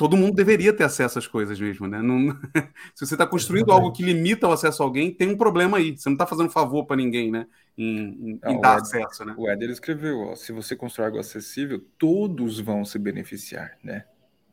[0.00, 2.00] todo mundo deveria ter acesso às coisas mesmo, né?
[2.00, 2.30] Não...
[2.96, 5.94] Se você está construindo algo que limita o acesso a alguém, tem um problema aí.
[5.94, 7.46] Você não está fazendo favor para ninguém, né?
[7.76, 9.34] Em, em, não, dar Ed, acesso, né?
[9.36, 14.06] O Éder escreveu: ó, se você constrói algo acessível, todos vão se beneficiar, né?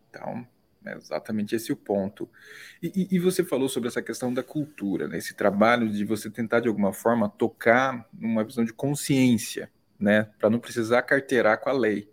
[0.10, 0.46] Então,
[0.86, 2.30] é exatamente esse o ponto.
[2.84, 5.18] E, e, você falou sobre essa questão da cultura, né?
[5.18, 10.30] Esse trabalho de você tentar de alguma forma tocar numa visão de consciência, né?
[10.38, 12.12] Para não precisar carteirar com a lei.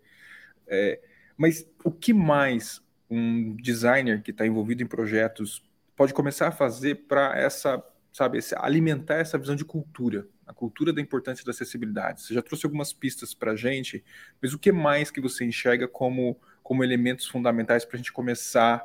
[0.65, 1.01] É,
[1.35, 5.63] mas o que mais um designer que está envolvido em projetos
[5.95, 11.01] pode começar a fazer para essa, sabe, alimentar essa visão de cultura, a cultura da
[11.01, 12.21] importância da acessibilidade.
[12.21, 14.03] Você já trouxe algumas pistas para a gente,
[14.41, 18.83] mas o que mais que você enxerga como, como elementos fundamentais para a gente começar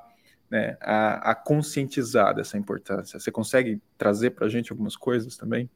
[0.49, 3.19] né, a, a conscientizar dessa importância?
[3.19, 5.69] Você consegue trazer para a gente algumas coisas também?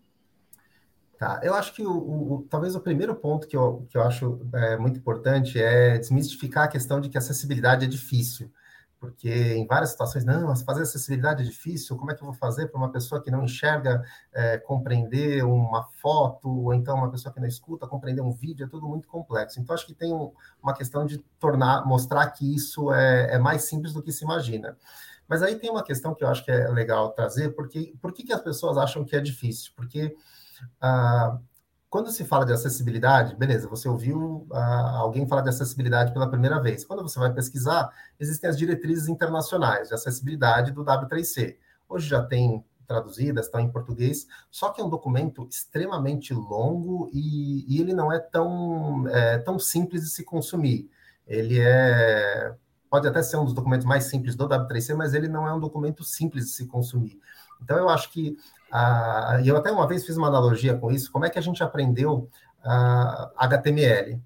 [1.18, 4.40] Tá, eu acho que o, o, talvez o primeiro ponto que eu, que eu acho
[4.52, 8.50] é, muito importante é desmistificar a questão de que acessibilidade é difícil,
[8.98, 12.66] porque em várias situações, não, fazer acessibilidade é difícil, como é que eu vou fazer
[12.66, 17.38] para uma pessoa que não enxerga é, compreender uma foto, ou então uma pessoa que
[17.38, 19.60] não escuta compreender um vídeo, é tudo muito complexo.
[19.60, 23.64] Então, acho que tem um, uma questão de tornar, mostrar que isso é, é mais
[23.64, 24.76] simples do que se imagina.
[25.28, 28.32] Mas aí tem uma questão que eu acho que é legal trazer, porque por que
[28.32, 29.72] as pessoas acham que é difícil?
[29.76, 30.14] Porque
[30.80, 31.38] ah,
[31.88, 36.60] quando se fala de acessibilidade, beleza, você ouviu ah, alguém falar de acessibilidade pela primeira
[36.60, 36.84] vez.
[36.84, 37.88] Quando você vai pesquisar,
[38.18, 41.56] existem as diretrizes internacionais de acessibilidade do W3C.
[41.88, 47.64] Hoje já tem traduzidas, estão em português, só que é um documento extremamente longo e,
[47.66, 50.90] e ele não é tão, é, tão simples de se consumir.
[51.26, 52.54] Ele é
[52.94, 55.58] pode até ser um dos documentos mais simples do W3C, mas ele não é um
[55.58, 57.18] documento simples de se consumir.
[57.60, 58.36] Então, eu acho que
[58.76, 61.42] ah, e eu até uma vez fiz uma analogia com isso, como é que a
[61.42, 62.28] gente aprendeu
[62.64, 64.20] ah, HTML?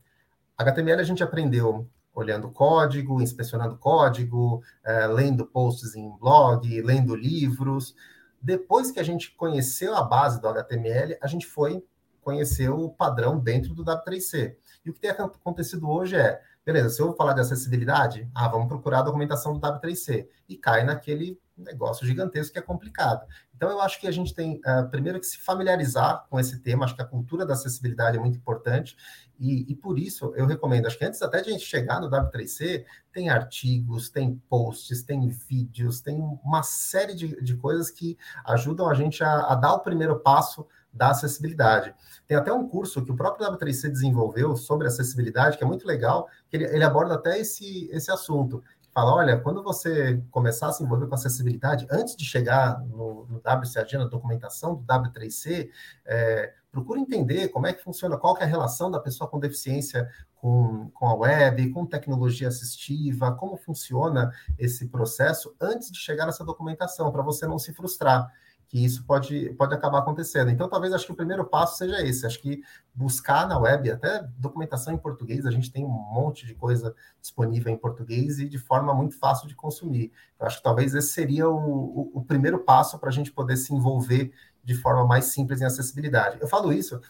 [0.57, 7.95] HTML a gente aprendeu olhando código, inspecionando código, eh, lendo posts em blog, lendo livros.
[8.41, 11.85] Depois que a gente conheceu a base do HTML, a gente foi
[12.23, 14.57] conhecer o padrão dentro do W3C.
[14.85, 18.69] E o que tem acontecido hoje é, beleza, se eu falar de acessibilidade, ah, vamos
[18.69, 20.29] procurar a documentação do W3C.
[20.47, 23.27] E cai naquele negócio gigantesco que é complicado.
[23.57, 26.85] Então, eu acho que a gente tem, uh, primeiro, que se familiarizar com esse tema,
[26.85, 28.99] acho que a cultura da acessibilidade é muito importante,
[29.41, 32.11] e, e, por isso eu recomendo, acho que antes até de a gente chegar no
[32.11, 38.91] W3C, tem artigos, tem posts, tem vídeos, tem uma série de, de coisas que ajudam
[38.91, 40.67] a gente a, a dar o primeiro passo
[40.99, 41.95] da acessibilidade.
[42.27, 46.29] Tem até um curso que o próprio W3C desenvolveu sobre acessibilidade, que é muito legal,
[46.51, 48.63] que ele, ele aborda até esse, esse assunto.
[48.93, 53.39] Fala, olha, quando você começar a se envolver com acessibilidade, antes de chegar no, no
[53.39, 55.71] WCAG, na documentação do W3C,
[56.05, 59.39] é, procura entender como é que funciona, qual que é a relação da pessoa com
[59.39, 66.27] deficiência com, com a web, com tecnologia assistiva, como funciona esse processo antes de chegar
[66.27, 68.31] nessa documentação, para você não se frustrar
[68.69, 70.51] que isso pode, pode acabar acontecendo.
[70.51, 72.27] Então, talvez acho que o primeiro passo seja esse.
[72.27, 72.61] Acho que
[72.95, 77.73] buscar na web, até documentação em português, a gente tem um monte de coisa disponível
[77.73, 80.13] em português e de forma muito fácil de consumir.
[80.39, 83.75] Acho que talvez esse seria o, o, o primeiro passo para a gente poder se
[83.75, 84.33] envolver
[84.69, 86.37] de forma mais simples em acessibilidade.
[86.39, 87.01] Eu falo isso,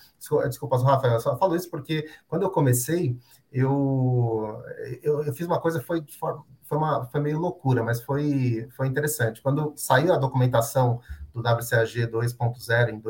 [0.47, 3.18] desculpa, Rafael, eu só falo isso porque quando eu comecei,
[3.51, 4.62] eu,
[5.03, 6.05] eu, eu fiz uma coisa, foi,
[6.62, 9.42] foi, uma, foi meio loucura, mas foi, foi interessante.
[9.42, 11.01] Quando saiu a documentação
[11.40, 13.01] do WCAG 2.0 em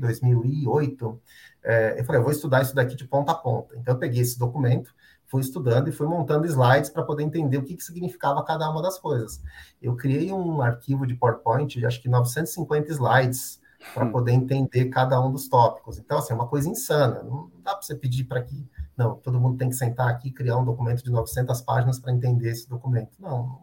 [0.00, 1.20] 2008,
[1.62, 3.76] é, eu falei, eu vou estudar isso daqui de ponta a ponta.
[3.76, 4.94] Então, eu peguei esse documento,
[5.26, 8.80] fui estudando e fui montando slides para poder entender o que, que significava cada uma
[8.80, 9.42] das coisas.
[9.80, 13.60] Eu criei um arquivo de PowerPoint de acho que 950 slides
[13.94, 14.10] para hum.
[14.10, 15.98] poder entender cada um dos tópicos.
[15.98, 17.22] Então, assim, é uma coisa insana.
[17.22, 20.32] Não dá para você pedir para que, não, todo mundo tem que sentar aqui e
[20.32, 23.12] criar um documento de 900 páginas para entender esse documento.
[23.18, 23.60] Não,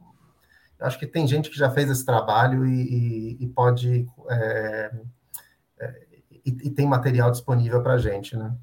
[0.80, 4.08] acho que tem gente que já fez esse trabalho e, e, e pode.
[4.30, 4.92] É,
[5.80, 6.02] é,
[6.46, 8.56] e, e, tem material disponível para a gente, né?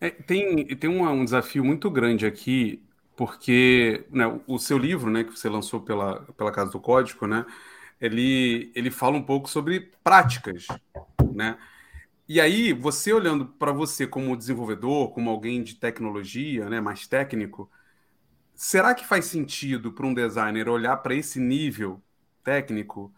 [0.00, 2.82] É, tem tem um, um, desafio muito grande aqui,
[3.16, 7.44] porque né, o seu livro, né, que você lançou pela, pela Casa do Código, né,
[8.00, 10.66] ele, ele fala um pouco sobre práticas,
[11.32, 11.58] né?
[12.26, 17.68] E aí, você olhando para você como desenvolvedor, como alguém de tecnologia, né, mais técnico,
[18.60, 22.02] será que faz sentido para um designer olhar para esse nível
[22.44, 23.10] técnico?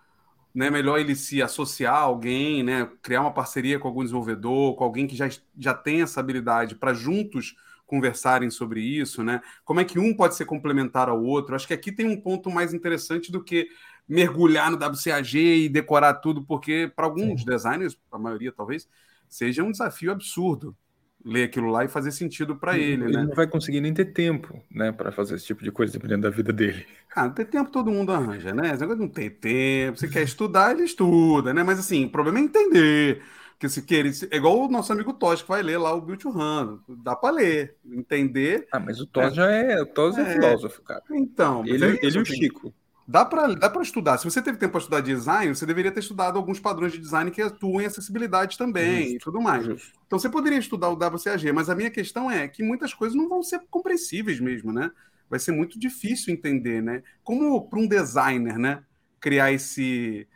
[0.55, 4.85] Né, melhor ele se associar a alguém, né, criar uma parceria com algum desenvolvedor, com
[4.85, 5.29] alguém que já,
[5.59, 9.41] já tem essa habilidade para juntos conversarem sobre isso, né?
[9.65, 11.55] Como é que um pode ser complementar ao outro?
[11.55, 13.67] Acho que aqui tem um ponto mais interessante do que
[14.07, 17.47] mergulhar no WCAG e decorar tudo, porque para alguns Sim.
[17.47, 18.87] designers, a maioria talvez,
[19.29, 20.77] seja um desafio absurdo
[21.25, 23.25] ler aquilo lá e fazer sentido para ele, ele né?
[23.25, 26.31] não vai conseguir nem ter tempo, né, para fazer esse tipo de coisa dependendo da
[26.31, 26.85] vida dele.
[27.15, 28.73] Ah, ter tempo todo mundo arranja, né?
[28.73, 31.63] Esse não tem tempo, você quer estudar, ele estuda, né?
[31.63, 33.23] Mas assim, o problema é entender.
[33.63, 36.31] Porque se querer, é igual o nosso amigo Tosh que vai ler lá o to
[36.31, 36.79] Run.
[36.89, 38.67] Dá para ler, entender.
[38.73, 41.03] Ah, mas o Tosh é, já é, o Tosh é, é filósofo, cara.
[41.13, 42.75] Então, ele, é ele e o Chico.
[43.07, 44.19] Dá para dá estudar.
[44.19, 47.31] Se você teve tempo para estudar design, você deveria ter estudado alguns padrões de design
[47.31, 49.15] que atuam em acessibilidade também Justo.
[49.15, 49.65] e tudo mais.
[49.65, 49.99] Justo.
[50.07, 53.29] Então você poderia estudar o WCAG, mas a minha questão é que muitas coisas não
[53.29, 54.91] vão ser compreensíveis mesmo, né?
[55.29, 57.03] Vai ser muito difícil entender, né?
[57.25, 58.85] Como para um designer, né?
[59.19, 60.29] Criar esse,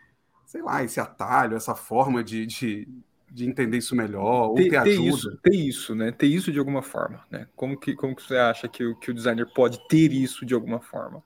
[0.46, 2.88] sei lá, esse atalho, essa forma de, de,
[3.30, 5.08] de entender isso melhor, ou ter, ter ajuda.
[5.08, 6.10] Isso, ter isso, né?
[6.10, 7.46] Ter isso de alguma forma, né?
[7.54, 10.80] Como que, como que você acha que que o designer pode ter isso de alguma
[10.80, 11.22] forma?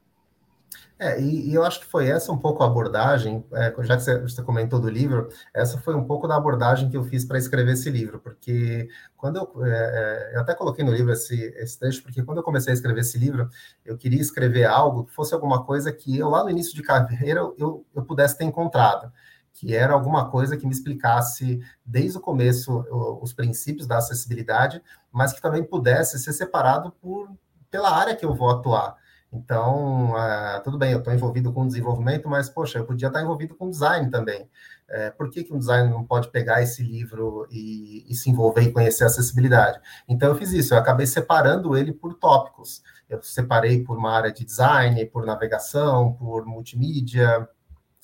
[1.02, 4.02] É, e, e, eu acho que foi essa um pouco a abordagem, é, já que
[4.02, 7.38] você, você, comentou do livro, essa foi um pouco da abordagem que eu fiz para
[7.38, 8.86] escrever esse livro, porque
[9.16, 12.44] quando eu, é, é, eu até coloquei no livro esse, esse trecho, porque quando eu
[12.44, 13.48] comecei a escrever esse livro,
[13.82, 17.40] eu queria escrever algo que fosse alguma coisa que eu, lá no início de carreira,
[17.56, 19.10] eu, eu pudesse ter encontrado,
[19.54, 22.84] que era alguma coisa que me explicasse desde o começo
[23.22, 27.30] os princípios da acessibilidade, mas que também pudesse ser separado por,
[27.70, 29.00] pela área que eu vou atuar.
[29.32, 33.54] Então, uh, tudo bem, eu estou envolvido com desenvolvimento, mas, poxa, eu podia estar envolvido
[33.54, 34.42] com design também.
[34.88, 38.62] Uh, por que, que um designer não pode pegar esse livro e, e, se envolver
[38.62, 39.80] e conhecer a acessibilidade?
[40.08, 42.82] Então, eu fiz isso, eu acabei separando ele por tópicos.
[43.08, 47.48] Eu separei por uma área de design, por navegação, por multimídia,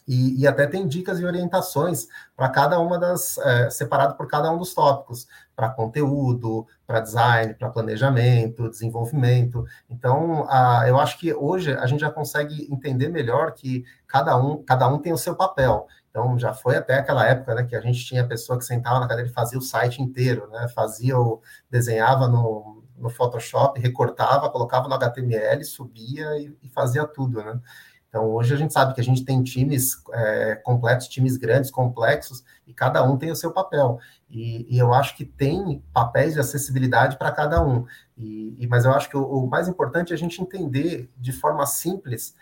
[0.06, 4.50] e, e, até tem dicas e orientações para cada uma das, é, separado por cada
[4.52, 5.26] um dos tópicos,
[5.56, 9.64] para conteúdo, para design, para planejamento, desenvolvimento.
[9.88, 14.62] Então, a, eu acho que hoje a gente já consegue entender melhor que cada um,
[14.62, 15.86] cada um tem o seu papel.
[16.10, 19.08] Então, já foi até aquela época né, que a gente tinha pessoa que sentava na
[19.08, 20.68] cadeira e fazia o site inteiro, né?
[20.74, 21.40] Fazia o,
[21.70, 27.60] desenhava no, no Photoshop, recortava, colocava no HTML, subia e, e fazia tudo, né?
[28.08, 32.42] Então, hoje a gente sabe que a gente tem times é, completos, times grandes, complexos,
[32.66, 33.98] e cada um tem o seu papel.
[34.28, 37.86] E, e eu acho que tem papéis de acessibilidade para cada um.
[38.16, 41.32] E, e, mas eu acho que o, o, mais importante é a gente entender de
[41.32, 42.34] forma simples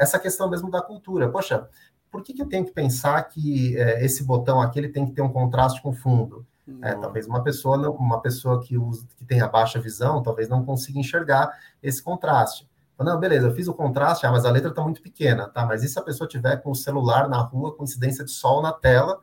[0.00, 1.28] essa questão mesmo da cultura.
[1.28, 1.68] Poxa,
[2.10, 5.12] por que, que eu tenho que pensar que é, esse botão aqui ele tem que
[5.12, 6.46] ter um contraste com o fundo?
[6.82, 10.64] É, talvez uma pessoa, não, uma pessoa que, usa, que tenha baixa visão, talvez não
[10.64, 11.50] consiga enxergar
[11.82, 12.68] esse contraste.
[12.98, 15.64] Não, beleza, eu fiz o contraste, ah, mas a letra está muito pequena, tá?
[15.64, 18.60] Mas e se a pessoa tiver com o celular na rua com incidência de sol
[18.60, 19.20] na tela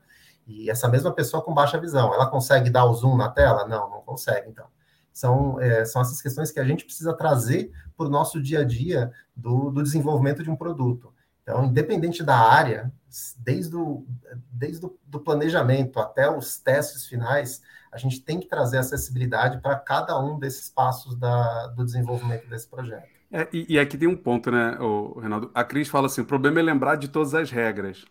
[0.48, 3.68] E essa mesma pessoa com baixa visão, ela consegue dar o zoom na tela?
[3.68, 4.68] Não, não consegue, então.
[5.12, 8.64] São, é, são essas questões que a gente precisa trazer para o nosso dia a
[8.64, 11.14] dia do, do desenvolvimento de um produto.
[11.42, 12.92] Então, independente da área,
[13.38, 14.06] desde o
[14.52, 20.20] desde do planejamento até os testes finais, a gente tem que trazer acessibilidade para cada
[20.20, 23.08] um desses passos da, do desenvolvimento desse projeto.
[23.32, 25.50] É, e, e, aqui tem um ponto, né, o Renato?
[25.54, 28.06] A Cris fala assim: o problema é lembrar de todas as regras.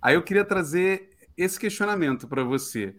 [0.00, 2.94] Aí eu queria trazer esse questionamento para você.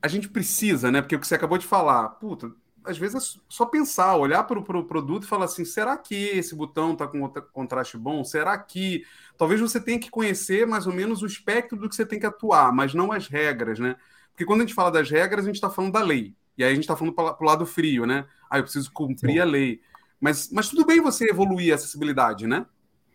[0.00, 1.00] A gente precisa, né?
[1.00, 2.52] Porque o que você acabou de falar, puta,
[2.84, 6.14] às vezes é só pensar, olhar para o pro produto e falar assim: será que
[6.14, 8.24] esse botão está com contraste bom?
[8.24, 9.04] Será que.
[9.36, 12.26] Talvez você tenha que conhecer mais ou menos o espectro do que você tem que
[12.26, 13.96] atuar, mas não as regras, né?
[14.30, 16.34] Porque quando a gente fala das regras, a gente está falando da lei.
[16.56, 18.26] E aí a gente está falando para o lado frio, né?
[18.48, 19.38] Ah, eu preciso cumprir Sim.
[19.40, 19.80] a lei.
[20.20, 22.64] Mas, mas tudo bem você evoluir a acessibilidade, né?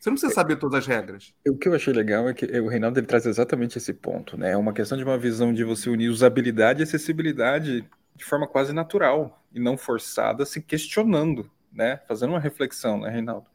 [0.02, 1.32] Você não precisa saber todas as regras.
[1.48, 4.54] O que eu achei legal é que o Reinaldo ele traz exatamente esse ponto, né?
[4.54, 8.74] É uma questão de uma visão de você unir usabilidade e acessibilidade de forma quase
[8.74, 12.02] natural e não forçada, se questionando, né?
[12.08, 13.46] Fazendo uma reflexão, né, Reinaldo?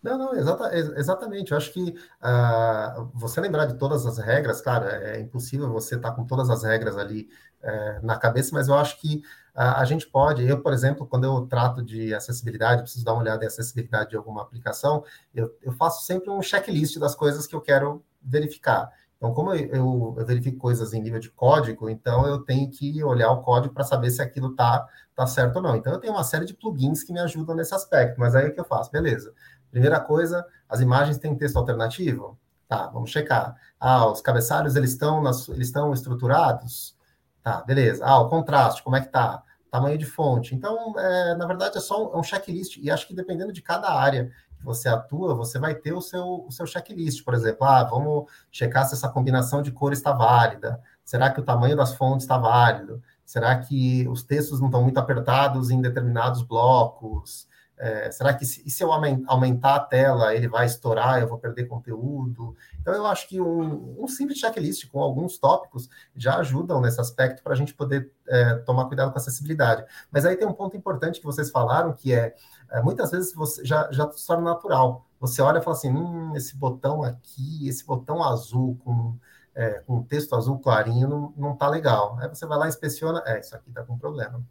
[0.00, 1.50] Não, não, exata, exatamente.
[1.50, 5.96] Eu acho que uh, você lembrar de todas as regras, claro, é, é impossível você
[5.96, 7.28] estar tá com todas as regras ali
[7.60, 10.46] é, na cabeça, mas eu acho que uh, a gente pode.
[10.46, 14.16] Eu, por exemplo, quando eu trato de acessibilidade, preciso dar uma olhada em acessibilidade de
[14.16, 18.90] alguma aplicação, eu, eu faço sempre um checklist das coisas que eu quero verificar.
[19.16, 23.30] Então, como eu, eu, verifico coisas em nível de código, então eu tenho que olhar
[23.30, 25.76] o código para saber se aquilo está tá certo ou não.
[25.76, 28.52] Então, eu tenho uma série de plugins que me ajudam nesse aspecto, mas aí o
[28.52, 28.90] que eu faço?
[28.90, 29.32] Beleza.
[29.70, 32.38] Primeira coisa, as imagens têm texto alternativo?
[32.68, 33.56] Tá, vamos checar.
[33.78, 36.94] Ah, os cabeçalhos, eles estão, nas, eles estão estruturados?
[37.44, 38.02] Tá, beleza.
[38.06, 39.42] Ah, o contraste, como é que tá?
[39.70, 40.54] Tamanho de fonte.
[40.54, 43.60] Então, é, na verdade, é só um, é um checklist, e acho que dependendo de
[43.60, 47.66] cada área que você atua, você vai ter o seu, o seu checklist, por exemplo.
[47.66, 50.80] Ah, vamos checar se essa combinação de cores está válida.
[51.04, 53.02] Será que o tamanho das fontes está válido?
[53.26, 57.46] Será que os textos não estão muito apertados em determinados blocos?
[57.76, 61.66] É, será que se, se eu aumentar a tela, ele vai estourar, eu vou perder
[61.66, 62.56] conteúdo?
[62.80, 67.42] Então, eu acho que um, um simples checklist com alguns tópicos já ajudam nesse aspecto
[67.42, 69.84] para a gente poder é, tomar cuidado com a acessibilidade.
[70.10, 72.34] Mas aí tem um ponto importante que vocês falaram, que é,
[72.70, 75.04] é muitas vezes você já, já se torna natural.
[75.18, 79.16] Você olha e fala assim, hum, esse botão aqui, esse botão azul com,
[79.54, 82.16] é, com texto azul clarinho não, não tá legal.
[82.20, 84.44] Aí você vai lá e inspeciona, é, isso aqui tá com problema.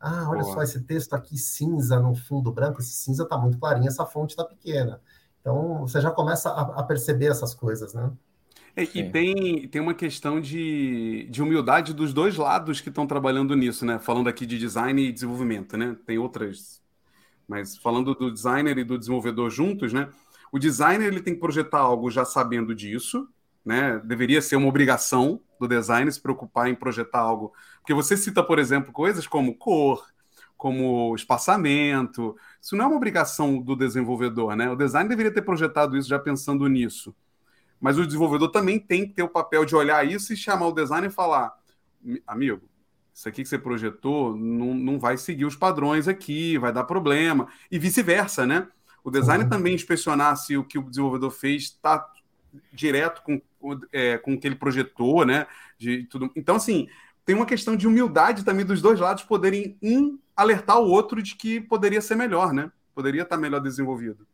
[0.00, 0.54] Ah, olha Boa.
[0.54, 4.30] só, esse texto aqui cinza no fundo branco, esse cinza está muito clarinho, essa fonte
[4.30, 5.00] está pequena.
[5.40, 8.12] Então, você já começa a, a perceber essas coisas, né?
[8.76, 13.56] E, e, tem, tem uma questão de, de humildade dos dois lados que estão trabalhando
[13.56, 13.98] nisso, né?
[13.98, 15.96] Falando aqui de design e desenvolvimento, né?
[16.06, 16.80] Tem outras,
[17.46, 20.08] mas falando do designer e do desenvolvedor juntos, né?
[20.52, 23.28] O designer ele tem que projetar algo já sabendo disso,
[23.64, 24.00] né?
[24.04, 27.52] Deveria ser uma obrigação do design se preocupar em projetar algo.
[27.78, 30.06] Porque você cita, por exemplo, coisas como cor,
[30.56, 32.36] como espaçamento.
[32.60, 34.70] Isso não é uma obrigação do desenvolvedor, né?
[34.70, 37.14] O design deveria ter projetado isso já pensando nisso.
[37.80, 40.72] Mas o desenvolvedor também tem que ter o papel de olhar isso e chamar o
[40.72, 41.52] design e falar:
[42.26, 42.68] amigo,
[43.14, 47.48] isso aqui que você projetou não, não vai seguir os padrões aqui, vai dar problema.
[47.70, 48.66] E vice-versa, né?
[49.04, 49.50] O design uhum.
[49.50, 52.04] também inspecionar se o que o desenvolvedor fez está
[52.72, 53.40] direto com,
[53.92, 55.46] é, com o que ele projetou, né?
[55.78, 56.30] De tudo.
[56.34, 56.88] Então, assim,
[57.24, 61.34] tem uma questão de humildade também dos dois lados poderem um alertar o outro de
[61.34, 62.70] que poderia ser melhor, né?
[62.94, 64.26] Poderia estar melhor desenvolvido.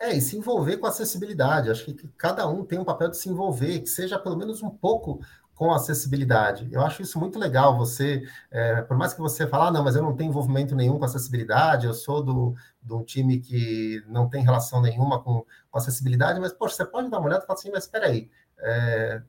[0.00, 1.70] É, e se envolver com acessibilidade.
[1.70, 4.70] Acho que cada um tem um papel de se envolver, que seja pelo menos um
[4.70, 5.20] pouco
[5.60, 6.66] com acessibilidade.
[6.72, 7.76] Eu acho isso muito legal.
[7.76, 10.98] Você, é, por mais que você fale, ah, não, mas eu não tenho envolvimento nenhum
[10.98, 15.78] com acessibilidade, eu sou do, de um time que não tem relação nenhuma com, com
[15.78, 19.20] acessibilidade, mas, poxa, você pode dar uma olhada e falar assim, mas espera aí, é,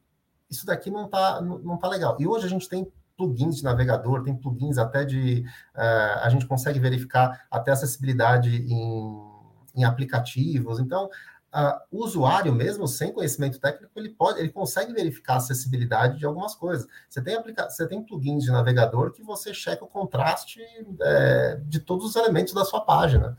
[0.50, 2.16] isso daqui não está não, não tá legal.
[2.18, 5.44] E hoje a gente tem plugins de navegador, tem plugins até de.
[5.76, 9.32] Uh, a gente consegue verificar até acessibilidade em,
[9.76, 10.80] em aplicativos.
[10.80, 11.10] Então,
[11.92, 16.56] o usuário, mesmo sem conhecimento técnico, ele pode, ele consegue verificar a acessibilidade de algumas
[16.56, 16.88] coisas.
[17.10, 20.62] Você tem, aplica você tem plugins de navegador que você checa o contraste
[21.02, 23.38] é, de todos os elementos da sua página.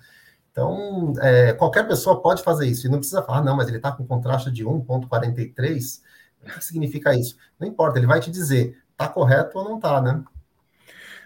[0.51, 3.91] Então, é, qualquer pessoa pode fazer isso, e não precisa falar, não, mas ele está
[3.91, 6.03] com contraste de 1,43.
[6.43, 7.36] O que significa isso?
[7.59, 10.22] Não importa, ele vai te dizer, está correto ou não está, né?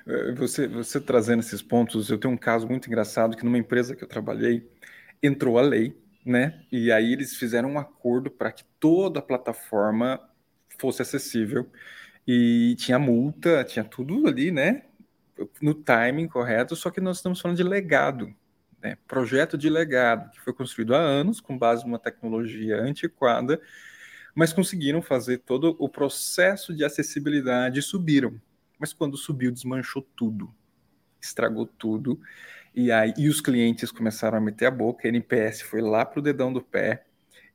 [0.06, 3.96] É, você, você trazendo esses pontos, eu tenho um caso muito engraçado que numa empresa
[3.96, 4.70] que eu trabalhei,
[5.20, 6.62] entrou a lei, né?
[6.70, 10.20] E aí eles fizeram um acordo para que toda a plataforma
[10.78, 11.70] fosse acessível
[12.26, 14.82] e tinha multa, tinha tudo ali, né?
[15.60, 18.34] No timing correto, só que nós estamos falando de legado,
[18.82, 18.98] né?
[19.06, 23.60] Projeto de legado que foi construído há anos com base numa tecnologia antiquada
[24.36, 28.38] mas conseguiram fazer todo o processo de acessibilidade e subiram.
[28.78, 30.54] Mas quando subiu, desmanchou tudo,
[31.18, 32.20] estragou tudo.
[32.76, 36.20] E aí e os clientes começaram a meter a boca, a NPS foi lá para
[36.20, 37.06] o dedão do pé,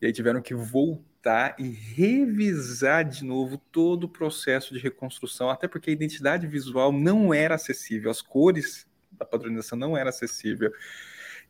[0.02, 5.68] e aí tiveram que voltar e revisar de novo todo o processo de reconstrução, até
[5.68, 10.72] porque a identidade visual não era acessível, as cores da padronização não era acessível.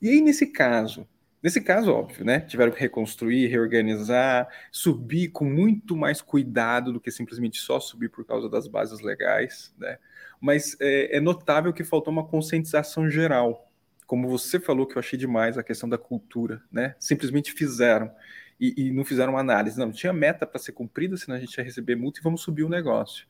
[0.02, 1.08] E aí, nesse caso,
[1.44, 2.40] Nesse caso, óbvio, né?
[2.42, 8.24] Tiveram que reconstruir, reorganizar, subir com muito mais cuidado do que simplesmente só subir por
[8.24, 9.98] causa das bases legais, né?
[10.42, 13.72] Mas é, é notável que faltou uma conscientização geral.
[14.08, 16.96] Como você falou, que eu achei demais a questão da cultura, né?
[17.00, 18.12] Simplesmente fizeram
[18.60, 19.80] e, e não fizeram análise.
[19.80, 22.64] Não, tinha meta para ser cumprida, senão a gente ia receber multa e vamos subir
[22.64, 23.26] o negócio.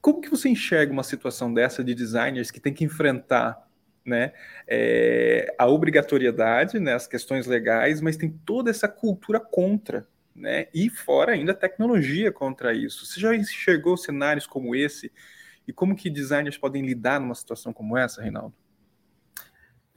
[0.00, 3.66] Como que você enxerga uma situação dessa de designers que tem que enfrentar
[4.04, 4.32] né,
[4.68, 10.88] é, a obrigatoriedade, né, as questões legais, mas tem toda essa cultura contra, né, e
[10.88, 13.04] fora ainda a tecnologia contra isso.
[13.04, 15.12] Você já enxergou cenários como esse
[15.66, 18.54] e como que designers podem lidar numa situação como essa, Reinaldo?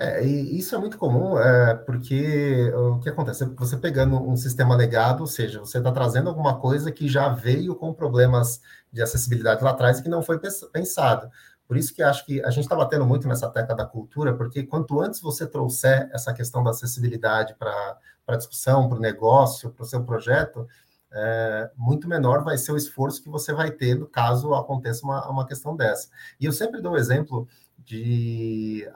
[0.02, 3.44] É, isso é muito comum, é, porque o que acontece?
[3.58, 7.76] Você pegando um sistema legado, ou seja, você está trazendo alguma coisa que já veio
[7.76, 8.62] com problemas
[8.94, 10.40] de acessibilidade lá atrás e que não foi
[10.72, 11.30] pensado.
[11.68, 14.64] Por isso que acho que a gente está batendo muito nessa tecla da cultura, porque
[14.64, 19.84] quanto antes você trouxer essa questão da acessibilidade para a discussão, para o negócio, para
[19.84, 20.66] o seu projeto,
[21.12, 25.30] é, muito menor vai ser o esforço que você vai ter no caso aconteça uma,
[25.30, 26.10] uma questão dessa.
[26.40, 27.48] E eu sempre dou o exemplo
[27.78, 28.88] de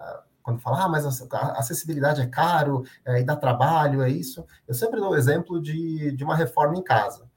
[0.41, 4.45] quando fala, ah, mas a acessibilidade é caro, é, e dá trabalho, é isso.
[4.67, 7.31] Eu sempre dou o exemplo de, de uma reforma em casa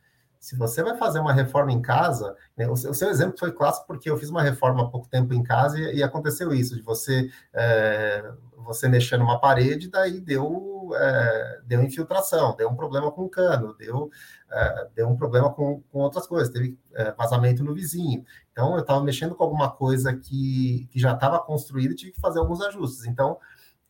[0.46, 3.50] se você vai fazer uma reforma em casa, né, o, seu, o, seu, exemplo foi
[3.50, 6.76] clássico porque eu fiz uma reforma há pouco tempo em casa e, e aconteceu isso,
[6.76, 13.10] de você é, você mexer numa parede, daí deu, é, deu infiltração, deu um problema
[13.10, 14.10] com o cano, deu,
[14.50, 18.24] é, deu um problema com, com outras coisas, teve é, vazamento no vizinho.
[18.52, 22.20] Então, eu estava mexendo com alguma coisa que, que já estava construída e tive que
[22.20, 23.06] fazer alguns ajustes.
[23.06, 23.38] Então,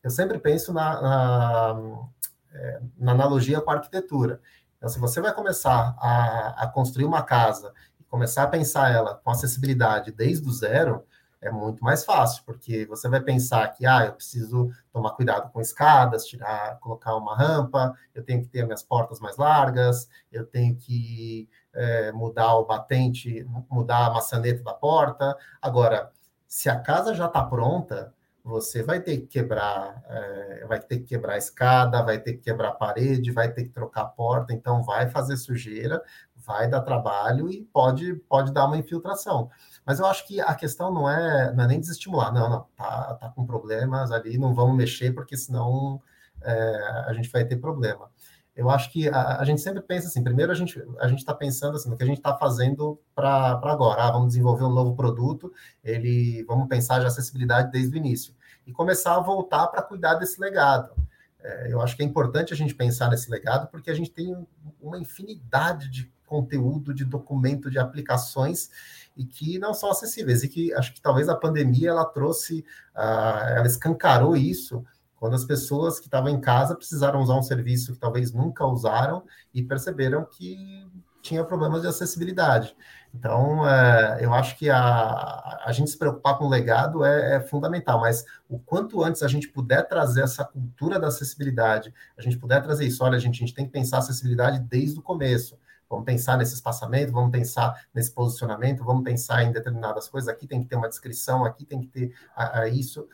[0.02, 2.08] eu sempre penso na, na,
[2.52, 4.40] é, na analogia com a arquitetura.
[4.76, 9.14] Então, se você vai começar a, a construir uma casa e começar a pensar ela
[9.16, 11.04] com acessibilidade desde o zero,
[11.40, 15.60] é muito mais fácil, porque você vai pensar que, ah, eu preciso tomar cuidado com
[15.60, 20.74] escadas, tirar, colocar uma rampa, eu tenho que ter minhas portas mais largas, eu tenho
[20.76, 25.36] que é, mudar o batente, mudar a maçaneta da porta.
[25.60, 26.10] Agora,
[26.48, 31.04] se a casa já está pronta, você vai ter que quebrar, é, vai ter que
[31.04, 34.52] quebrar a escada, vai ter que quebrar a parede, vai ter que trocar a porta,
[34.52, 36.00] então vai fazer sujeira,
[36.46, 39.50] vai dar trabalho e pode, pode dar uma infiltração.
[39.84, 43.14] Mas eu acho que a questão não é, não é nem desestimular, não, não, tá,
[43.14, 46.00] tá com problemas ali, não vamos mexer, porque senão
[46.42, 48.10] é, a gente vai ter problema.
[48.54, 51.34] Eu acho que a, a, gente sempre pensa assim, primeiro a gente a gente está
[51.34, 54.04] pensando assim, no que a gente está fazendo para agora.
[54.04, 55.52] Ah, vamos desenvolver um novo produto,
[55.84, 58.34] ele vamos pensar de acessibilidade desde o início
[58.66, 60.90] e começar a voltar para cuidar desse legado.
[61.38, 64.34] É, eu acho que é importante a gente pensar nesse legado, porque a gente tem
[64.80, 68.70] uma infinidade de conteúdo, de documento, de aplicações
[69.16, 72.64] e que não são acessíveis e que acho que talvez a pandemia ela trouxe,
[72.94, 74.84] uh, ela escancarou isso
[75.16, 79.22] quando as pessoas que estavam em casa precisaram usar um serviço que talvez nunca usaram
[79.54, 80.86] e perceberam que
[81.22, 82.76] tinha problemas de acessibilidade.
[83.12, 87.40] Então, é, eu acho que a, a gente se preocupar com o legado é, é,
[87.40, 92.38] fundamental, mas o quanto antes a gente puder trazer essa cultura da acessibilidade, a gente
[92.38, 95.58] puder trazer isso, olha, gente, a gente tem que pensar acessibilidade desde o começo.
[95.88, 100.28] Vamos pensar nesse espaçamento, vamos pensar nesse posicionamento, vamos pensar em determinadas coisas.
[100.28, 103.08] Aqui tem que ter uma descrição, aqui tem que ter a, a isso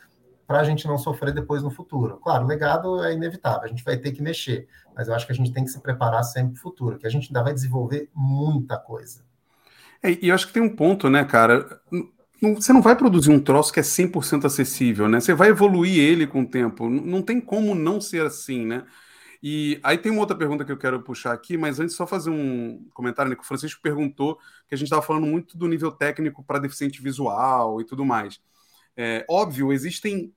[0.45, 2.17] para a gente não sofrer depois no futuro.
[2.17, 5.31] Claro, o legado é inevitável, a gente vai ter que mexer, mas eu acho que
[5.31, 7.53] a gente tem que se preparar sempre para o futuro, que a gente ainda vai
[7.53, 9.23] desenvolver muita coisa.
[10.01, 11.79] É, e eu acho que tem um ponto, né, cara?
[12.41, 15.21] Você não vai produzir um troço que é 100% acessível, né?
[15.21, 16.89] Você vai evoluir ele com o tempo.
[16.89, 18.83] Não tem como não ser assim, né?
[19.45, 22.29] E aí tem uma outra pergunta que eu quero puxar aqui, mas antes só fazer
[22.29, 23.35] um comentário, né?
[23.35, 24.39] Que o Francisco perguntou
[24.69, 28.39] que a gente estava falando muito do nível técnico para deficiente visual e tudo mais.
[28.95, 30.33] É, óbvio, existem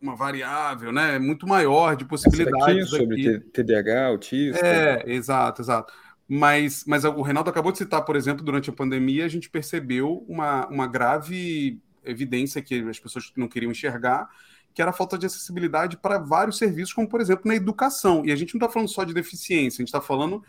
[0.00, 2.66] uma variável, né, muito maior de possibilidades.
[2.66, 3.50] Aqui sobre aqui.
[3.50, 4.66] TDAH, autista.
[4.66, 5.92] É, exato, exato.
[6.26, 10.24] Mas, mas o Reinaldo acabou de citar, por exemplo, durante a pandemia, a gente percebeu
[10.26, 14.28] uma, uma grave evidência que as pessoas não queriam enxergar,
[14.74, 18.24] que era a falta de acessibilidade para vários serviços, como, por exemplo, na educação.
[18.24, 20.42] E a gente não está falando só de deficiência, a gente está falando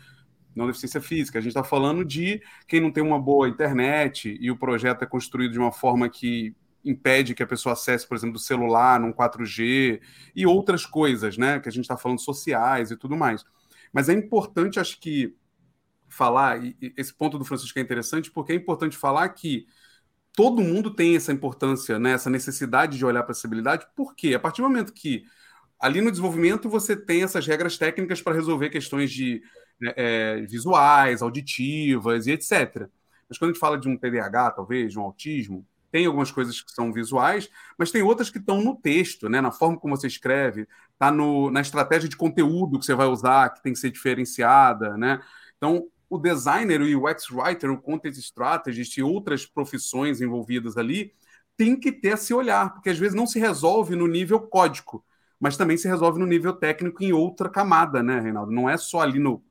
[0.54, 1.38] não deficiência física.
[1.38, 5.06] A gente está falando de quem não tem uma boa internet e o projeto é
[5.06, 6.54] construído de uma forma que
[6.84, 10.00] impede que a pessoa acesse, por exemplo, do celular, num 4G
[10.36, 11.58] e outras coisas, né?
[11.58, 13.44] Que a gente está falando sociais e tudo mais.
[13.92, 15.34] Mas é importante, acho que
[16.08, 19.66] falar, e esse ponto do Francisco é interessante, porque é importante falar que
[20.36, 24.40] todo mundo tem essa importância, né, essa necessidade de olhar para a acessibilidade, porque a
[24.40, 25.24] partir do momento que
[25.78, 29.42] ali no desenvolvimento você tem essas regras técnicas para resolver questões de
[29.80, 32.88] né, é, visuais, auditivas e etc.
[33.28, 36.60] Mas quando a gente fala de um TDAH, talvez, de um autismo, tem algumas coisas
[36.60, 39.40] que são visuais, mas tem outras que estão no texto, né?
[39.40, 43.62] na forma como você escreve, está na estratégia de conteúdo que você vai usar, que
[43.62, 44.96] tem que ser diferenciada.
[44.96, 45.20] Né?
[45.56, 51.12] Então, o designer, o UX writer, o content strategist e outras profissões envolvidas ali
[51.56, 55.04] tem que ter esse olhar, porque às vezes não se resolve no nível código,
[55.38, 58.50] mas também se resolve no nível técnico em outra camada, né, Reinaldo?
[58.50, 59.42] Não é só ali no,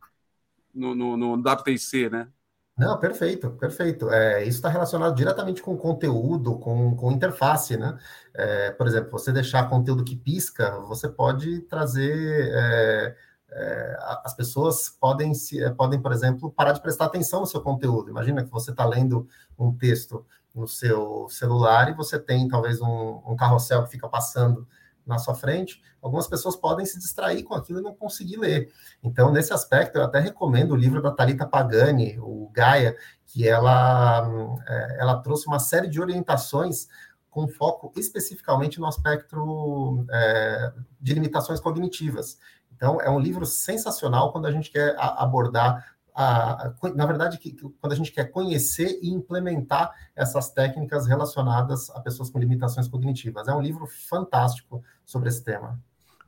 [0.73, 2.27] no, no, no WTC, né?
[2.75, 4.09] Não, perfeito, perfeito.
[4.09, 7.97] É, isso está relacionado diretamente com conteúdo, com, com interface, né?
[8.33, 12.49] É, por exemplo, você deixar conteúdo que pisca, você pode trazer.
[12.51, 13.15] É,
[13.55, 17.61] é, as pessoas podem, se, é, podem, por exemplo, parar de prestar atenção no seu
[17.61, 18.09] conteúdo.
[18.09, 19.27] Imagina que você está lendo
[19.57, 24.67] um texto no seu celular e você tem talvez um, um carrossel que fica passando
[25.05, 28.71] na sua frente, algumas pessoas podem se distrair com aquilo e não conseguir ler.
[29.01, 32.95] Então, nesse aspecto, eu até recomendo o livro da Talita Pagani, o Gaia,
[33.25, 34.25] que ela,
[34.67, 36.87] é, ela trouxe uma série de orientações
[37.29, 42.37] com foco especificamente no aspecto é, de limitações cognitivas.
[42.83, 47.55] Então, é um livro sensacional quando a gente quer abordar a, a, na verdade, que,
[47.79, 53.47] quando a gente quer conhecer e implementar essas técnicas relacionadas a pessoas com limitações cognitivas.
[53.47, 55.79] É um livro fantástico sobre esse tema.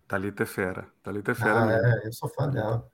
[0.08, 0.88] Thalita é fera.
[1.04, 1.88] Thalita é fera ah, mesmo.
[1.88, 2.90] É, eu sou fã dela.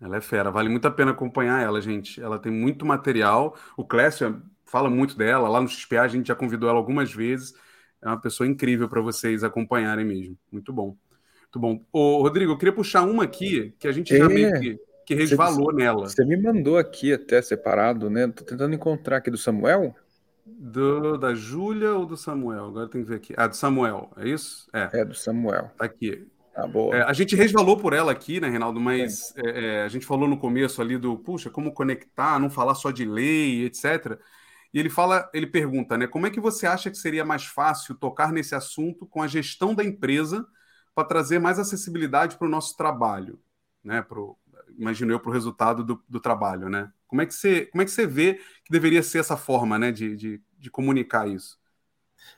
[0.00, 0.50] Ela é fera.
[0.50, 2.20] Vale muito a pena acompanhar ela, gente.
[2.20, 3.54] Ela tem muito material.
[3.76, 5.48] O Clécio fala muito dela.
[5.48, 7.54] Lá no XPA a gente já convidou ela algumas vezes.
[8.02, 10.36] É uma pessoa incrível para vocês acompanharem mesmo.
[10.50, 10.96] Muito bom.
[11.56, 11.84] Muito bom.
[11.92, 14.18] Ô, Rodrigo, eu queria puxar uma aqui que a gente é.
[14.18, 16.08] já meio que que resvalou você, nela.
[16.08, 18.26] Você me mandou aqui até separado, né?
[18.26, 19.94] Tô tentando encontrar aqui do Samuel.
[20.44, 22.66] Do, da Júlia ou do Samuel?
[22.66, 23.32] Agora tem que ver aqui.
[23.36, 24.68] Ah, do Samuel, é isso?
[24.72, 25.70] É, é do Samuel.
[25.78, 26.26] Tá aqui.
[26.52, 26.96] Tá boa.
[26.96, 28.80] É, a gente resvalou por ela aqui, né, Reinaldo?
[28.80, 29.76] Mas é.
[29.76, 33.04] É, a gente falou no começo ali do, puxa, como conectar, não falar só de
[33.04, 34.18] lei, etc.
[34.74, 36.08] E ele fala, ele pergunta, né?
[36.08, 39.72] Como é que você acha que seria mais fácil tocar nesse assunto com a gestão
[39.72, 40.44] da empresa
[40.96, 43.38] para trazer mais acessibilidade para o nosso trabalho,
[43.84, 44.00] né?
[44.00, 44.34] Pro,
[44.78, 46.90] imagino eu, para o resultado do, do, trabalho, né?
[47.06, 49.92] Como é, que você, como é que você vê que deveria ser essa forma né,
[49.92, 51.58] de, de, de comunicar isso?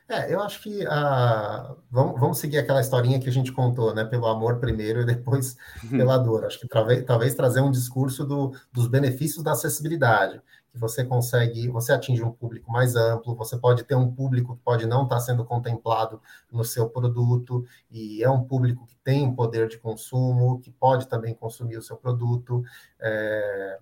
[0.09, 4.05] É, eu acho que uh, vamos, vamos seguir aquela historinha que a gente contou, né?
[4.05, 5.57] Pelo amor primeiro e depois
[5.89, 6.45] pela dor.
[6.45, 10.43] Acho que talvez, talvez trazer um discurso do, dos benefícios da acessibilidade
[10.79, 14.87] você consegue, você atinge um público mais amplo, você pode ter um público que pode
[14.87, 16.21] não estar sendo contemplado
[16.51, 21.09] no seu produto, e é um público que tem um poder de consumo, que pode
[21.09, 22.63] também consumir o seu produto.
[23.01, 23.79] É,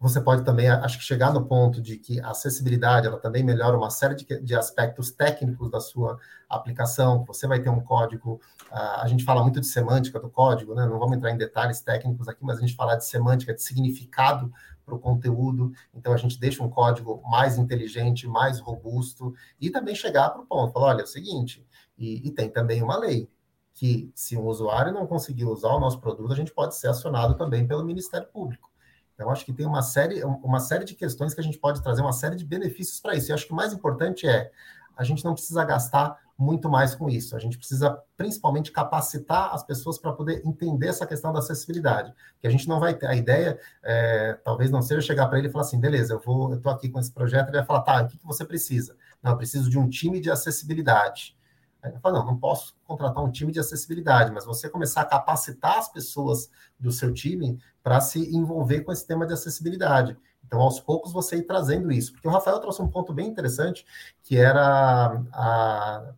[0.00, 3.76] você pode também, acho que chegar no ponto de que a acessibilidade, ela também melhora
[3.76, 6.18] uma série de, de aspectos técnicos da sua
[6.48, 8.40] aplicação, você vai ter um código,
[8.72, 10.86] a gente fala muito de semântica do código, né?
[10.86, 14.50] não vamos entrar em detalhes técnicos aqui, mas a gente fala de semântica, de significado
[14.90, 19.94] para o conteúdo, então a gente deixa um código mais inteligente, mais robusto, e também
[19.94, 21.64] chegar para o ponto, falar, olha, é o seguinte,
[21.96, 23.30] e, e tem também uma lei,
[23.72, 27.34] que se um usuário não conseguir usar o nosso produto, a gente pode ser acionado
[27.36, 28.70] também pelo Ministério Público.
[29.14, 32.00] Então, acho que tem uma série, uma série de questões que a gente pode trazer,
[32.00, 33.30] uma série de benefícios para isso.
[33.30, 34.50] E acho que o mais importante é
[34.96, 37.36] a gente não precisa gastar muito mais com isso.
[37.36, 42.14] A gente precisa principalmente capacitar as pessoas para poder entender essa questão da acessibilidade.
[42.40, 45.48] Que a gente não vai ter a ideia, é, talvez não seja chegar para ele
[45.48, 47.82] e falar assim, beleza, eu vou, eu estou aqui com esse projeto, ele vai falar,
[47.82, 48.96] tá, o que, que você precisa?
[49.22, 51.36] Não, eu preciso de um time de acessibilidade.
[51.84, 55.76] Ele fala, não, não posso contratar um time de acessibilidade, mas você começar a capacitar
[55.76, 60.16] as pessoas do seu time para se envolver com esse tema de acessibilidade.
[60.42, 62.12] Então, aos poucos, você ir trazendo isso.
[62.12, 63.84] Porque o Rafael trouxe um ponto bem interessante,
[64.22, 66.14] que era a,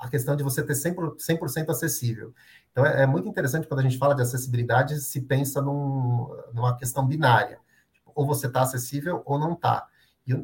[0.00, 2.32] a questão de você ter 100%, 100 acessível.
[2.72, 6.74] Então, é, é, muito interessante quando a gente fala de acessibilidade, se pensa num, numa
[6.76, 7.58] questão binária.
[7.92, 9.86] Tipo, ou você está acessível ou não está.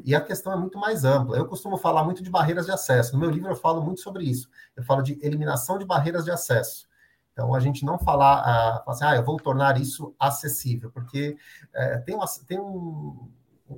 [0.05, 1.37] E, a questão é muito mais ampla.
[1.37, 3.15] Eu costumo falar muito de barreiras de acesso.
[3.15, 4.49] No meu livro eu falo muito sobre isso.
[4.77, 6.87] Eu falo de eliminação de barreiras de acesso.
[7.33, 11.37] Então, a gente não falar, ah, falar assim, ah, eu vou tornar isso acessível, porque
[11.73, 13.31] é, tem, uma, tem um,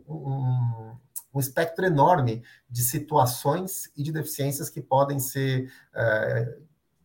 [0.08, 0.96] um,
[1.34, 6.58] um, espectro enorme de situações e de deficiências que podem ser é,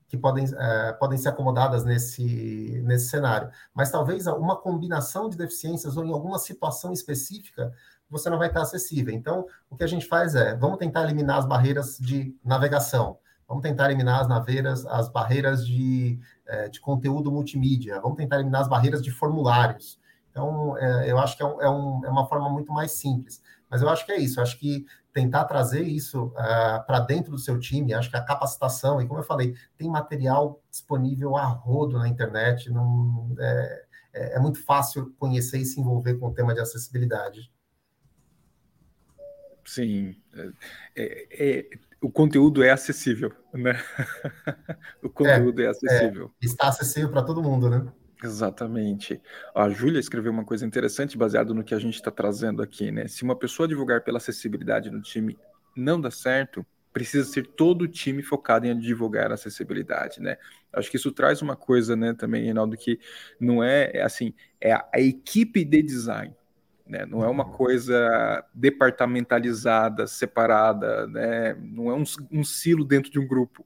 [0.07, 3.49] que podem, é, podem ser acomodadas nesse, nesse cenário.
[3.73, 7.73] Mas talvez uma combinação de deficiências ou em alguma situação específica
[8.13, 9.11] você não vai estar acessível.
[9.11, 13.17] Então, o que a gente faz é, vamos tentar eliminar as barreiras de navegação,
[13.47, 18.61] vamos tentar eliminar as naveiras, as barreiras de, é, de conteúdo multimídia, vamos tentar eliminar
[18.61, 19.99] as barreiras de formulários.
[20.29, 23.41] Então, é, eu acho que é, um, é, um, é, uma forma muito mais simples.
[23.73, 27.31] Mas eu acho que é isso, acho que tentar trazer isso uh, é, para dentro
[27.31, 31.47] do seu time, acho que a capacitação, e como eu falei, tem material disponível a
[31.47, 36.33] rodo na internet, não, é, é, é muito fácil conhecer e se envolver com o
[36.35, 37.51] tema de acessibilidade.
[39.65, 40.15] Sim,
[40.95, 41.69] é, é,
[41.99, 43.73] o conteúdo é acessível, né?
[45.01, 46.31] o conteúdo é, é acessível.
[46.39, 47.91] está acessível para todo mundo, né?
[48.23, 49.21] Exatamente.
[49.53, 53.07] A Júlia escreveu uma coisa interessante baseado no que a gente está trazendo aqui, né?
[53.07, 55.37] Se uma pessoa divulgar pela acessibilidade no time
[55.75, 60.37] não dá certo, precisa ser todo o time focado em divulgar a acessibilidade, né?
[60.71, 62.99] Acho que isso traz uma coisa, né, também, Reinaldo, que
[63.39, 66.33] não é, é assim, é a, a, equipe de design,
[66.87, 67.05] né?
[67.05, 67.51] Não é uma uhum.
[67.51, 71.55] coisa departamentalizada, separada, né?
[71.59, 73.65] Não é um, um silo dentro de um grupo,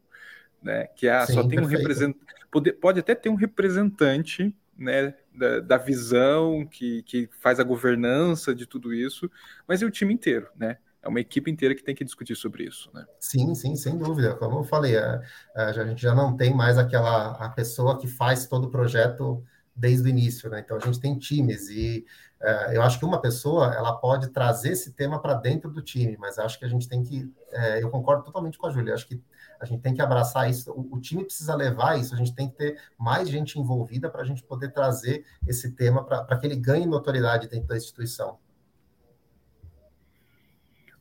[0.63, 0.87] né?
[0.95, 1.67] Que é, Sim, só tem perfeito.
[1.67, 7.59] um representante, pode, pode até ter um representante, né, da, da, visão que, que faz
[7.59, 9.29] a governança de tudo isso,
[9.67, 10.77] mas é o time inteiro, né?
[11.01, 13.05] é uma equipe inteira que tem que discutir sobre isso, né?
[13.19, 14.35] Sim, sim, sem dúvida.
[14.35, 15.21] Como eu falei, a,
[15.55, 19.41] a, gente já não tem mais aquela a pessoa que faz todo o projeto
[19.73, 20.59] desde o início, né?
[20.59, 22.03] Então a gente tem times e
[22.41, 26.17] uh, eu acho que uma pessoa ela pode trazer esse tema para dentro do time,
[26.17, 27.31] mas acho que a gente tem que,
[27.79, 29.21] eu concordo totalmente com a Júlia, acho que
[29.59, 32.49] a gente tem que abraçar isso, o, o, time precisa levar isso, a gente tem
[32.49, 36.55] que ter mais gente envolvida para a gente poder trazer esse tema para que ele
[36.55, 38.39] ganhe notoriedade dentro da instituição.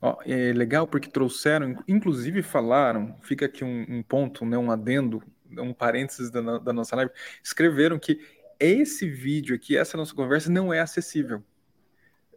[0.01, 5.23] Ó, é legal porque trouxeram, inclusive falaram, fica aqui um, um ponto, né, um adendo,
[5.51, 7.11] um parênteses da, da, nossa live,
[7.43, 8.19] escreveram que
[8.59, 11.43] esse vídeo aqui, essa nossa conversa não é acessível.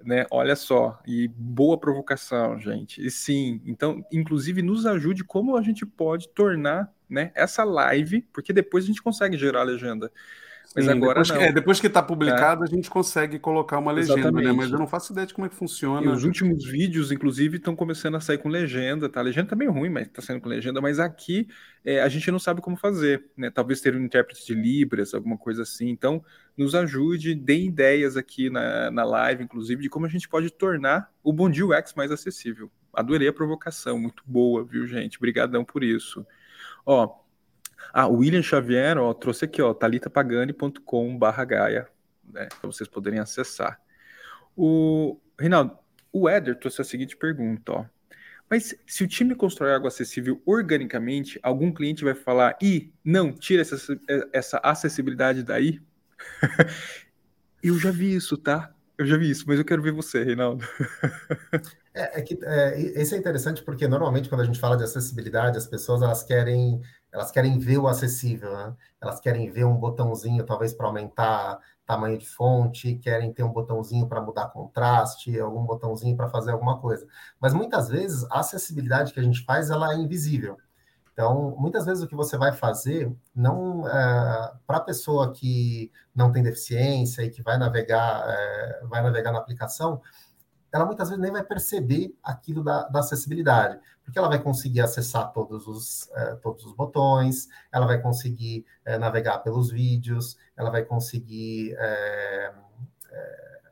[0.02, 0.26] Né?
[0.30, 3.04] Olha só, e boa provocação, gente.
[3.04, 8.52] E sim, então, inclusive, nos ajude como a gente pode tornar né, essa live, porque
[8.52, 10.10] depois a gente consegue gerar a legenda.
[10.74, 12.66] Mas Sim, agora depois, é, depois que está publicado, é.
[12.68, 14.46] a gente consegue colocar uma legenda, Exatamente.
[14.46, 14.52] né?
[14.52, 16.06] Mas eu não faço ideia de como é que funciona.
[16.06, 19.18] E os últimos vídeos, inclusive, estão começando a sair com legenda, tá?
[19.18, 21.48] A legenda tá meio ruim, mas está saindo com legenda, mas aqui
[21.84, 23.50] é, a gente não sabe como fazer, né?
[23.50, 25.88] Talvez ter um intérprete de Libras, alguma coisa assim.
[25.88, 26.24] Então,
[26.56, 31.10] nos ajude, dê ideias aqui na, na live, inclusive, de como a gente pode tornar
[31.20, 32.70] o Bom Dia UX mais acessível.
[32.92, 35.16] Adorei a provocação, muito boa, viu, gente?
[35.16, 36.24] Obrigadão por isso.
[36.86, 37.19] Ó,
[37.92, 41.88] ah, William Xavier, ó, trouxe aqui, ó, talitapagani.com.br Gaia,
[42.32, 43.80] né, para vocês poderem acessar.
[44.56, 45.76] O Reinaldo,
[46.12, 47.84] o Éder trouxe a seguinte pergunta, ó.
[48.48, 53.62] Mas se o time constrói algo acessível organicamente, algum cliente vai falar, e não, tira
[53.62, 53.76] essa,
[54.32, 55.80] essa acessibilidade daí?
[57.62, 58.74] eu já vi isso, tá?
[58.98, 60.64] Eu já vi isso, mas eu quero ver você, Reinaldo.
[61.94, 65.56] é, é, que é, esse é interessante porque normalmente quando a gente fala de acessibilidade,
[65.56, 66.82] as pessoas elas querem
[67.12, 68.74] elas querem ver o acessível, né?
[69.00, 74.06] Elas querem ver um botãozinho, talvez para aumentar tamanho de fonte, querem ter um botãozinho
[74.06, 77.06] para mudar contraste, algum botãozinho para fazer alguma coisa.
[77.40, 80.56] Mas muitas vezes a acessibilidade que a gente faz ela é invisível.
[81.12, 86.32] Então, muitas vezes o que você vai fazer, não é, para a pessoa que não
[86.32, 90.00] tem deficiência e que vai navegar, é, vai navegar na aplicação,
[90.72, 95.32] ela muitas vezes nem vai perceber aquilo da, da acessibilidade, porque ela vai conseguir acessar
[95.32, 100.84] todos os, é, todos os botões, ela vai conseguir é, navegar pelos vídeos, ela vai
[100.84, 102.52] conseguir é,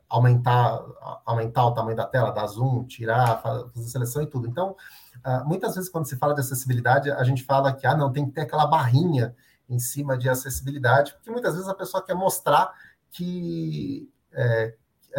[0.09, 0.83] aumentar,
[1.23, 4.47] aumentar o tamanho da tela, dar zoom, tirar, fazer seleção e tudo.
[4.47, 4.75] Então,
[5.23, 8.25] ah, muitas vezes quando se fala de acessibilidade, a gente fala que ah, não, tem
[8.25, 9.35] que ter aquela barrinha
[9.69, 12.73] em cima de acessibilidade, porque muitas vezes a pessoa quer mostrar
[13.11, 14.09] que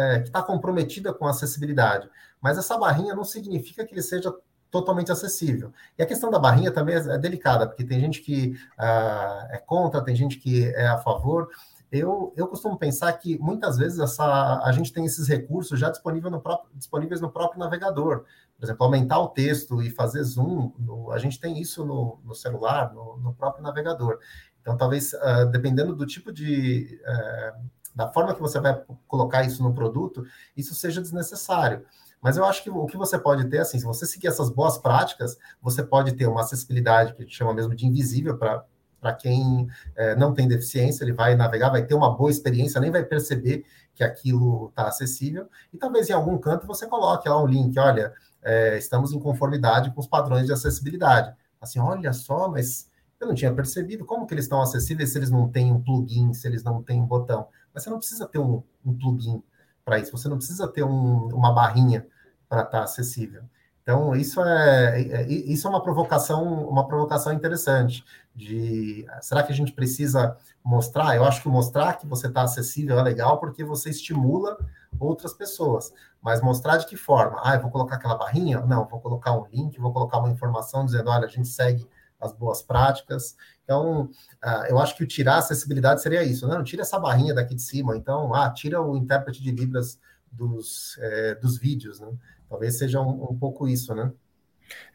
[0.01, 2.09] é, que está comprometida com a acessibilidade.
[2.41, 4.33] Mas essa barrinha não significa que ele seja
[4.71, 5.71] totalmente acessível.
[5.99, 9.61] E a questão da barrinha também é, é delicada, porque tem gente que uh, é
[9.65, 11.49] contra, tem gente que é a favor.
[11.91, 15.91] Eu, eu costumo pensar que muitas vezes essa, a gente tem esses recursos já
[16.31, 18.23] no próprio, disponíveis no próprio navegador.
[18.57, 22.33] Por exemplo, aumentar o texto e fazer zoom, no, a gente tem isso no, no
[22.33, 24.19] celular, no, no, próprio navegador.
[24.61, 29.61] Então, talvez, uh, dependendo do tipo de, uh, da forma que você vai colocar isso
[29.61, 30.25] no produto,
[30.55, 31.85] isso seja desnecessário.
[32.21, 34.77] Mas eu acho que o que você pode ter, assim, se você seguir essas boas
[34.77, 38.63] práticas, você pode ter uma acessibilidade que a gente chama mesmo de invisível para
[39.01, 42.91] para quem é, não tem deficiência, ele vai navegar, vai ter uma boa experiência, nem
[42.91, 43.65] vai perceber
[43.95, 45.49] que aquilo está acessível.
[45.73, 48.13] E talvez em algum canto você coloque lá um link, olha,
[48.43, 51.35] é, estamos em conformidade com os padrões de acessibilidade.
[51.59, 52.90] Assim, olha só, mas
[53.23, 56.33] eu não tinha percebido como que eles estão acessíveis se eles não têm um plugin,
[56.33, 57.47] se eles não têm um botão.
[57.73, 59.41] Mas você não precisa ter um, um plugin
[59.85, 62.07] para isso, você não precisa ter um, uma barrinha
[62.49, 63.43] para estar tá acessível.
[63.83, 68.03] Então, isso é, é, isso é uma provocação, uma provocação interessante.
[68.33, 71.15] De será que a gente precisa mostrar?
[71.15, 74.57] Eu acho que mostrar que você está acessível é legal porque você estimula
[74.99, 75.91] outras pessoas.
[76.21, 77.41] Mas mostrar de que forma?
[77.43, 78.61] Ah, eu vou colocar aquela barrinha?
[78.61, 81.87] Não, vou colocar um link, vou colocar uma informação dizendo, olha, a gente segue
[82.21, 83.35] as boas práticas.
[83.63, 84.09] Então,
[84.43, 86.47] uh, eu acho que o tirar a acessibilidade seria isso.
[86.47, 87.97] Não, tira essa barrinha daqui de cima.
[87.97, 89.99] Então, ah, tira o intérprete de Libras
[90.31, 92.11] dos, é, dos vídeos, né?
[92.49, 94.11] Talvez seja um, um pouco isso, né?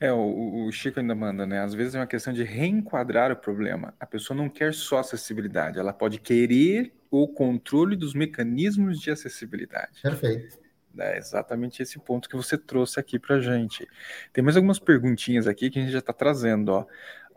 [0.01, 1.61] É, o, o, Chico ainda manda, né?
[1.61, 3.95] Às vezes é uma questão de reenquadrar o problema.
[4.01, 10.01] A pessoa não quer só acessibilidade, ela pode querer o controle dos mecanismos de acessibilidade.
[10.03, 10.59] Perfeito.
[10.99, 13.87] É exatamente esse ponto que você trouxe aqui para gente.
[14.33, 16.87] Tem mais algumas perguntinhas aqui que a gente já está trazendo, ó.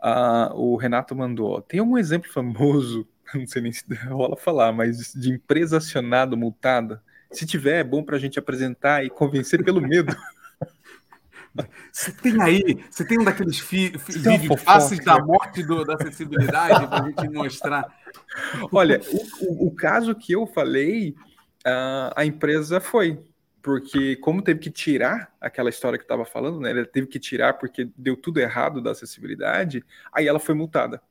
[0.02, 4.72] Ah, o Renato mandou, ó, tem algum exemplo famoso, não sei nem se rola falar,
[4.72, 7.02] mas de empresa acionada, multada?
[7.30, 10.16] Se tiver, é bom para a gente apresentar e convencer pelo medo.
[11.92, 15.94] Você tem aí, você tem um daqueles fi, fi, vídeos fáceis da morte do, da
[15.94, 17.92] acessibilidade para a gente mostrar.
[18.70, 21.10] Olha, o, o, o, caso que eu falei,
[21.66, 23.20] uh, a empresa foi,
[23.62, 26.70] porque como teve que tirar aquela história que estava falando, né?
[26.70, 31.02] Ela teve que tirar porque deu tudo errado da acessibilidade, aí ela foi multada.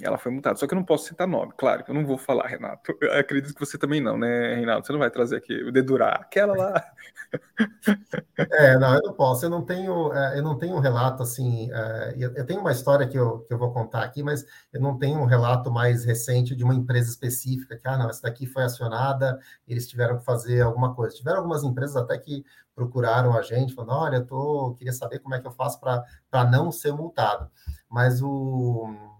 [0.00, 0.56] Ela foi multada.
[0.56, 2.96] Só que eu não posso citar nome, claro, que eu não vou falar, Renato.
[3.00, 4.86] Eu acredito que você também não, né, Renato?
[4.86, 6.84] Você não vai trazer aqui o dedurar aquela lá.
[8.52, 9.44] É, não, eu não posso.
[9.44, 11.70] Eu não tenho, é, eu não tenho um relato assim.
[11.70, 14.96] É, eu tenho uma história que eu, que eu vou contar aqui, mas eu não
[14.96, 18.62] tenho um relato mais recente de uma empresa específica que, ah, não, essa daqui foi
[18.62, 21.14] acionada, eles tiveram que fazer alguma coisa.
[21.16, 22.44] Tiveram algumas empresas até que
[22.74, 26.44] procuraram a gente, falando, olha, eu tô, queria saber como é que eu faço para
[26.44, 27.50] não ser multado.
[27.90, 29.17] Mas o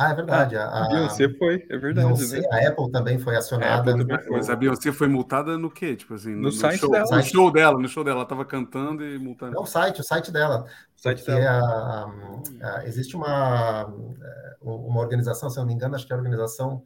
[0.00, 0.56] ah, é verdade.
[0.56, 2.06] A, a Beyoncé foi, é verdade.
[2.06, 2.48] Beyoncé, né?
[2.50, 3.92] A Apple também foi acionada.
[3.92, 4.36] Também foi.
[4.36, 5.94] Mas a Beyoncé foi multada no quê?
[5.94, 7.16] Tipo assim, no, no site show, dela.
[7.16, 8.16] No show dela, no show dela.
[8.16, 9.54] Ela estava cantando e multando.
[9.54, 10.64] É o site, o site dela.
[10.96, 12.10] O site dela.
[12.62, 13.92] A, a, existe uma,
[14.62, 16.82] uma organização, se eu não me engano, acho que é a organização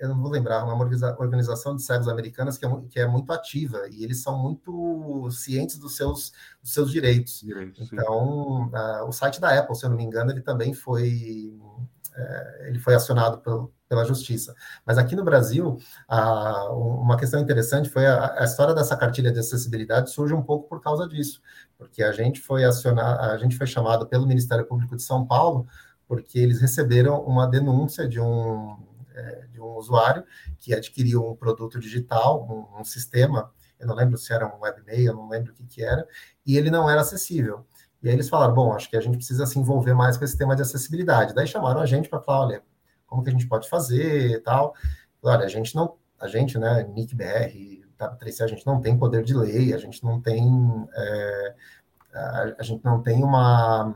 [0.00, 0.74] eu não vou lembrar, uma
[1.18, 5.78] organização de cegos americanas que é, que é, muito ativa e eles são muito cientes
[5.78, 6.32] dos seus,
[6.62, 7.40] dos seus direitos.
[7.40, 11.58] direitos então, uh, o site da Apple, se eu não me engano, ele também foi
[12.16, 14.54] é, ele foi acionado pelo, pela justiça.
[14.84, 19.38] Mas aqui no Brasil, a, uma questão interessante foi a, a, história dessa cartilha de
[19.38, 21.40] acessibilidade surge um pouco por causa disso,
[21.76, 25.66] porque a gente foi acionar, a gente foi chamado pelo Ministério Público de São Paulo
[26.06, 28.76] porque eles receberam uma denúncia de um
[29.14, 30.24] é, de um usuário
[30.58, 35.06] que adquiriu um produto digital, um, um sistema, eu não lembro se era um webmail,
[35.06, 36.06] eu não lembro o que, que era,
[36.44, 37.66] e ele não era acessível.
[38.02, 40.36] E aí eles falaram, bom, acho que a gente precisa se envolver mais com esse
[40.36, 41.34] tema de acessibilidade.
[41.34, 42.62] Daí chamaram a gente para falar, olha,
[43.06, 44.74] como que a gente pode fazer e tal.
[45.22, 49.34] Olha, a gente não, a gente, né, NICBR, W3C, a gente não tem poder de
[49.34, 50.48] lei, a gente não tem,
[50.94, 51.54] é,
[52.14, 53.94] a, a gente não tem uma,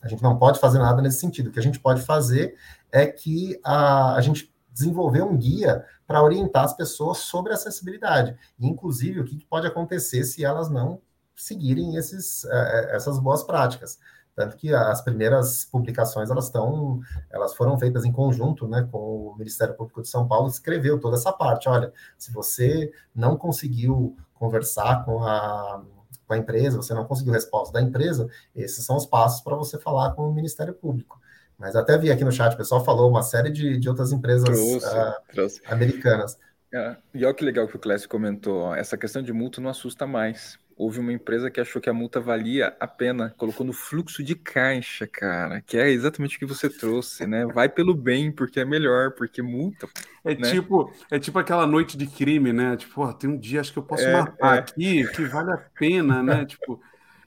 [0.00, 1.48] a gente não pode fazer nada nesse sentido.
[1.48, 2.56] O que a gente pode fazer
[2.90, 9.20] é que a, a gente desenvolver um guia para orientar as pessoas sobre acessibilidade, inclusive
[9.20, 11.00] o que pode acontecer se elas não
[11.36, 13.98] seguirem esses, é, é, essas boas práticas.
[14.34, 19.36] Tanto que as primeiras publicações elas estão, elas foram feitas em conjunto, né, com o
[19.38, 21.68] Ministério Público de São Paulo, escreveu toda essa parte.
[21.68, 25.84] Olha, se você não conseguiu conversar com a,
[26.26, 29.78] com a empresa, você não conseguiu resposta da empresa, esses são os passos para você
[29.78, 31.20] falar com o Ministério Público.
[31.56, 34.44] Mas até vi aqui no chat, o pessoal falou uma série de, de outras empresas
[34.44, 35.60] trouxe, uh, trouxe.
[35.66, 36.36] americanas.
[36.72, 40.08] É, e olha que legal que o Clécio comentou, essa questão de multa não assusta
[40.08, 44.22] mais houve uma empresa que achou que a multa valia a pena, colocou no fluxo
[44.22, 47.46] de caixa, cara, que é exatamente o que você trouxe, né?
[47.46, 49.88] Vai pelo bem, porque é melhor, porque multa.
[50.24, 50.50] É né?
[50.50, 52.76] tipo, é tipo aquela noite de crime, né?
[52.76, 54.58] Tipo, tem um dia acho que eu posso é, matar é.
[54.60, 56.44] aqui, que vale a pena, né?
[56.46, 56.80] tipo,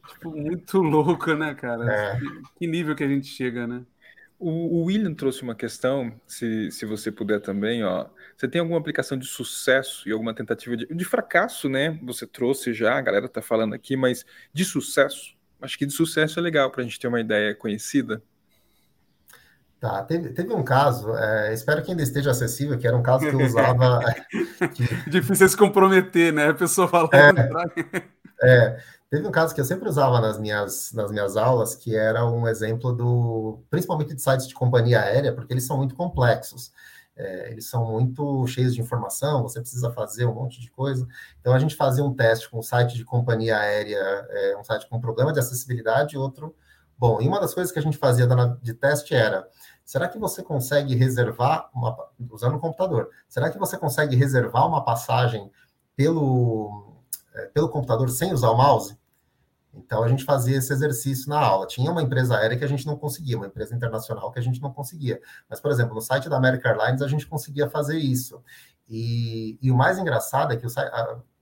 [0.07, 1.91] tipo, muito louco, né, cara?
[1.91, 2.19] É.
[2.19, 3.83] Que, que nível que a gente chega, né?
[4.39, 8.07] O, o William trouxe uma questão, se, se você puder também, ó.
[8.35, 11.99] Você tem alguma aplicação de sucesso e alguma tentativa de, de fracasso, né?
[12.03, 14.23] Você trouxe já, a galera tá falando aqui, mas
[14.53, 15.35] de sucesso?
[15.59, 18.21] Acho que de sucesso é legal para a gente ter uma ideia conhecida.
[19.79, 23.27] Tá, teve, teve um caso, é, espero que ainda esteja acessível, que era um caso
[23.27, 23.99] que eu usava.
[24.73, 25.09] que...
[25.09, 26.49] Difícil se comprometer, né?
[26.49, 27.11] A pessoa falando.
[27.13, 28.03] É,
[28.41, 28.79] é,
[29.09, 32.45] Teve um caso que eu sempre usava nas minhas, nas minhas aulas, que era um
[32.47, 36.73] exemplo do, principalmente de sites de companhia aérea, porque eles são muito complexos.
[37.15, 41.07] É, eles são muito cheios de informação, você precisa fazer um monte de coisa.
[41.39, 43.97] Então, a gente fazia um teste com um site de companhia aérea,
[44.29, 46.55] é, um site com problema de acessibilidade e outro
[46.97, 47.21] bom.
[47.21, 48.27] E uma das coisas que a gente fazia
[48.61, 49.47] de teste era:
[49.85, 51.95] será que você consegue reservar, uma,
[52.29, 55.51] usando o computador, será que você consegue reservar uma passagem
[55.95, 57.01] pelo,
[57.33, 58.96] é, pelo computador sem usar o mouse?
[59.77, 61.67] Então a gente fazia esse exercício na aula.
[61.67, 64.61] Tinha uma empresa aérea que a gente não conseguia, uma empresa internacional que a gente
[64.61, 65.21] não conseguia.
[65.49, 68.41] Mas, por exemplo, no site da American Airlines a gente conseguia fazer isso.
[68.89, 70.69] E, e o mais engraçado é que, o,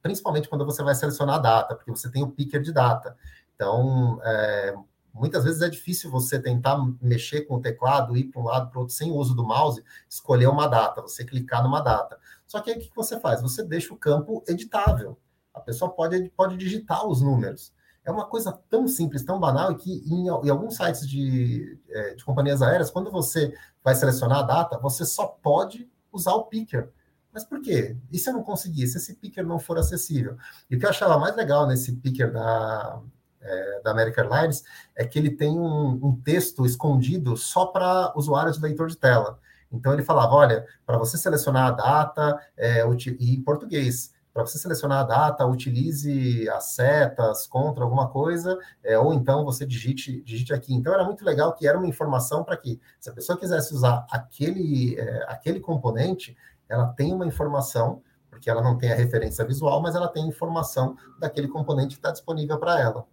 [0.01, 3.15] principalmente quando você vai selecionar a data, porque você tem o picker de data.
[3.55, 4.75] Então, é,
[5.13, 8.77] muitas vezes é difícil você tentar mexer com o teclado, ir para um lado para
[8.77, 12.19] o outro sem o uso do mouse, escolher uma data, você clicar numa data.
[12.45, 13.41] Só que aí o que você faz?
[13.41, 15.17] Você deixa o campo editável.
[15.53, 17.73] A pessoa pode, pode digitar os números.
[18.05, 22.23] É uma coisa tão simples, tão banal, que em, em alguns sites de, é, de
[22.23, 23.53] companhias aéreas, quando você
[23.83, 26.91] vai selecionar a data, você só pode usar o picker.
[27.33, 27.97] Mas por quê?
[28.11, 28.87] E se eu não conseguir?
[28.87, 30.37] Se esse picker não for acessível?
[30.69, 33.01] E o que eu achava mais legal nesse picker da,
[33.41, 34.63] é, da American Airlines
[34.95, 39.39] é que ele tem um, um texto escondido só para usuários de leitor de tela.
[39.71, 42.83] Então ele falava, olha, para você selecionar a data é,
[43.19, 48.99] e em português, para você selecionar a data, utilize as setas contra alguma coisa, é,
[48.99, 50.73] ou então você digite, digite aqui.
[50.73, 54.05] Então era muito legal que era uma informação para que, se a pessoa quisesse usar
[54.11, 56.35] aquele, é, aquele componente,
[56.67, 60.97] ela tem uma informação, porque ela não tem a referência visual, mas ela tem informação
[61.17, 63.07] daquele componente que está disponível para ela.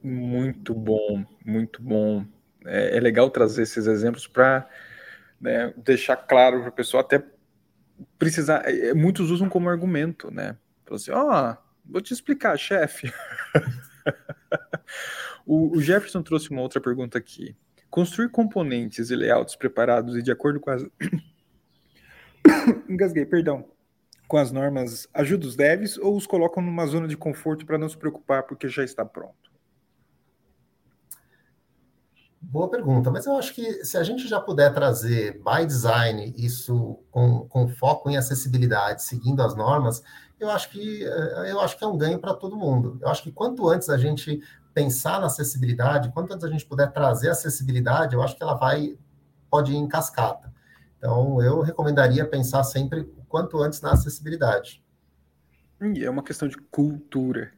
[0.00, 2.24] Muito bom, muito bom.
[2.64, 4.70] É, é legal trazer esses exemplos para
[5.40, 7.20] né, deixar claro para a pessoa até
[8.18, 8.62] precisar.
[8.66, 10.56] É, é, muitos usam como argumento, né?
[10.84, 13.12] Falam assim, ó, oh, vou te explicar, chefe.
[15.46, 17.56] o, o, Jefferson trouxe uma outra pergunta aqui.
[17.88, 20.84] Construir componentes e layouts preparados e de acordo com as.
[22.88, 23.64] Engasguei, perdão.
[24.28, 27.88] Com as normas, ajuda os devs ou os colocam numa zona de conforto para não
[27.88, 29.49] se preocupar porque já está pronto?
[32.42, 36.98] Boa pergunta, mas eu acho que se a gente já puder trazer by design isso
[37.10, 40.02] com, com foco em acessibilidade, seguindo as normas,
[40.38, 42.98] eu acho que eh, eu acho que é um ganho para todo mundo.
[43.02, 44.40] Eu acho que quanto antes a gente
[44.72, 48.96] pensar na acessibilidade, quanto antes a gente puder trazer acessibilidade, eu acho que ela vai
[49.50, 50.50] pode ir em cascata.
[50.96, 54.82] Então, eu recomendaria pensar sempre quanto antes na acessibilidade.
[55.80, 57.52] E é uma questão de cultura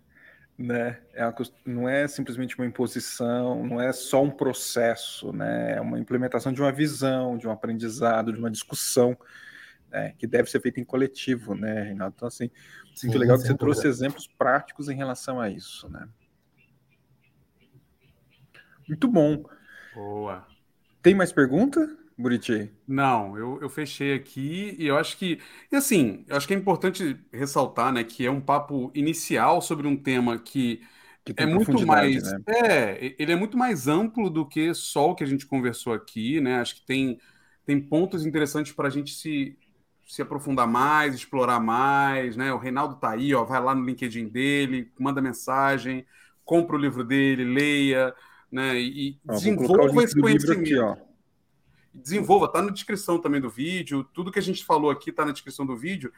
[0.59, 1.01] né?
[1.13, 1.35] É uma,
[1.65, 5.77] não é simplesmente uma imposição, não é só um processo, né?
[5.77, 9.17] É uma implementação de uma visão, de um aprendizado, de uma discussão,
[9.91, 10.15] né?
[10.19, 12.15] Que deve ser feita em coletivo, né, Reinaldo?
[12.17, 12.51] Então, assim,
[12.95, 16.09] Sim, muito legal que você trouxe exemplos práticos em relação a isso, né?
[18.87, 19.45] Muito bom.
[19.95, 20.47] Boa.
[21.03, 22.02] Tem mais pergunta?
[22.17, 22.71] Buriti?
[22.87, 25.41] Não, eu, eu fechei aqui e eu acho que.
[25.71, 29.87] E assim, eu acho que é importante ressaltar, né, que é um papo inicial sobre
[29.87, 30.81] um tema que,
[31.25, 32.23] que é muito mais.
[32.23, 32.41] Né?
[32.47, 36.41] É, ele é muito mais amplo do que só o que a gente conversou aqui,
[36.41, 36.61] né?
[36.61, 37.19] Acho que tem,
[37.65, 39.57] tem pontos interessantes para a gente se,
[40.07, 42.53] se aprofundar mais, explorar mais, né?
[42.53, 46.05] O Reinaldo tá aí, ó, vai lá no LinkedIn dele, manda mensagem,
[46.45, 48.15] compra o livro dele, leia,
[48.51, 48.79] né?
[48.79, 50.61] E ó, desenvolva esse conhecimento.
[50.61, 51.12] Aqui,
[51.95, 55.33] desenvolva, tá na descrição também do vídeo, tudo que a gente falou aqui tá na
[55.33, 56.13] descrição do vídeo,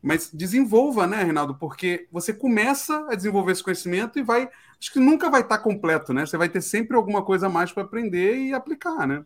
[0.00, 1.54] mas desenvolva, né, Reinaldo?
[1.54, 4.48] Porque você começa a desenvolver esse conhecimento e vai,
[4.80, 6.24] acho que nunca vai estar tá completo, né?
[6.24, 9.24] Você vai ter sempre alguma coisa a mais para aprender e aplicar, né?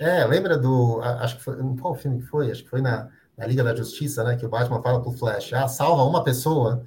[0.00, 2.50] É, lembra do, acho que foi, qual filme que foi?
[2.50, 5.52] Acho que foi na, na Liga da Justiça, né, que o Batman fala pro Flash,
[5.52, 6.86] ah, salva uma pessoa,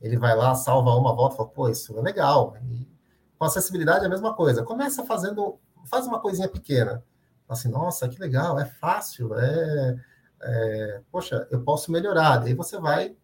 [0.00, 2.56] ele vai lá, salva uma volta, fala, pô, isso é legal.
[2.62, 2.86] E
[3.38, 4.62] com acessibilidade é a mesma coisa.
[4.62, 7.04] Começa fazendo, faz uma coisinha pequena
[7.48, 9.96] assim, nossa, que legal, é fácil, é,
[10.42, 12.38] é, poxa, eu posso melhorar.
[12.38, 13.16] Daí você vai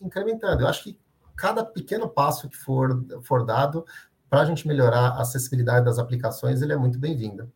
[0.00, 0.62] incrementando.
[0.62, 0.98] Eu acho que
[1.36, 3.84] cada pequeno passo que for, for dado
[4.28, 7.52] para a gente melhorar a acessibilidade das aplicações, ele é muito bem-vindo.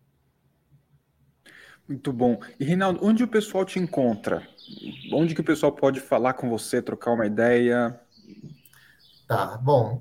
[1.89, 2.41] Muito bom.
[2.59, 4.47] E, Reinaldo, onde o pessoal te encontra?
[5.13, 8.01] Onde que o pessoal pode falar com você, trocar uma ideia?
[9.27, 10.01] Tá, bom,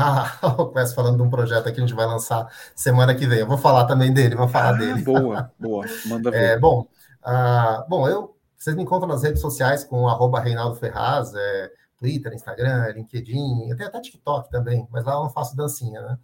[0.00, 3.40] ah, eu começo falando de um projeto que a gente vai lançar semana que vem.
[3.40, 5.02] Eu vou falar também dele, vou falar ah, dele.
[5.02, 5.84] Boa, boa.
[6.06, 6.42] Manda ver.
[6.42, 6.86] É, bom,
[7.22, 12.32] ah, bom, eu, vocês me encontram nas redes sociais com arroba Reinaldo Ferraz, é, Twitter,
[12.32, 16.18] Instagram, LinkedIn, até até TikTok também, mas lá eu não faço dancinha, né?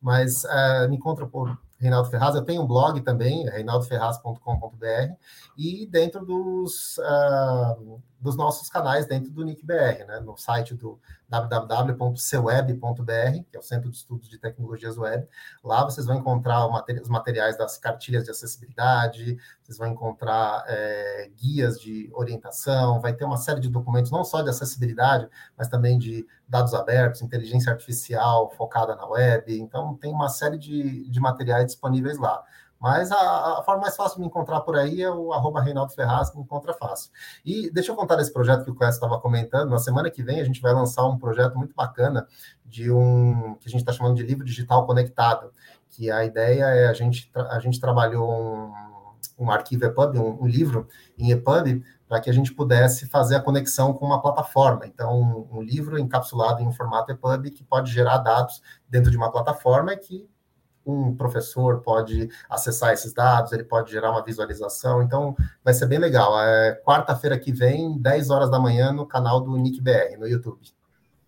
[0.00, 2.34] Mas uh, me encontra por Reinaldo Ferraz.
[2.34, 5.14] Eu tenho um blog também, reinaldoferraz.com.br,
[5.56, 12.72] e dentro dos, uh, dos nossos canais dentro do NICBR, né, no site do www.ceweb.br,
[13.50, 15.26] que é o Centro de Estudos de Tecnologias Web.
[15.64, 21.80] Lá vocês vão encontrar os materiais das cartilhas de acessibilidade, vocês vão encontrar é, guias
[21.80, 26.26] de orientação, vai ter uma série de documentos, não só de acessibilidade, mas também de
[26.48, 29.58] dados abertos, inteligência artificial focada na web.
[29.58, 32.44] Então, tem uma série de, de materiais disponíveis lá.
[32.80, 35.92] Mas a, a, forma mais fácil de me encontrar por aí é o arroba Reinaldo
[35.92, 37.10] Ferraz, me encontra fácil.
[37.44, 39.68] E deixa eu contar desse projeto que o Clécio estava comentando.
[39.68, 42.26] Na semana que vem a gente vai lançar um projeto muito bacana
[42.64, 45.52] de um que a gente está chamando de livro digital conectado,
[45.90, 48.72] que a ideia é a gente, a gente trabalhou um,
[49.38, 53.40] um arquivo EPUB, um, um livro em EPUB, para que a gente pudesse fazer a
[53.40, 54.86] conexão com uma plataforma.
[54.86, 59.30] Então, um, livro encapsulado em um formato EPUB que pode gerar dados dentro de uma
[59.30, 60.28] plataforma que
[60.90, 65.02] um professor pode acessar esses dados, ele pode gerar uma visualização.
[65.02, 66.38] Então, vai ser bem legal.
[66.40, 70.60] É quarta-feira que vem, 10 horas da manhã, no canal do Nick BR, no YouTube.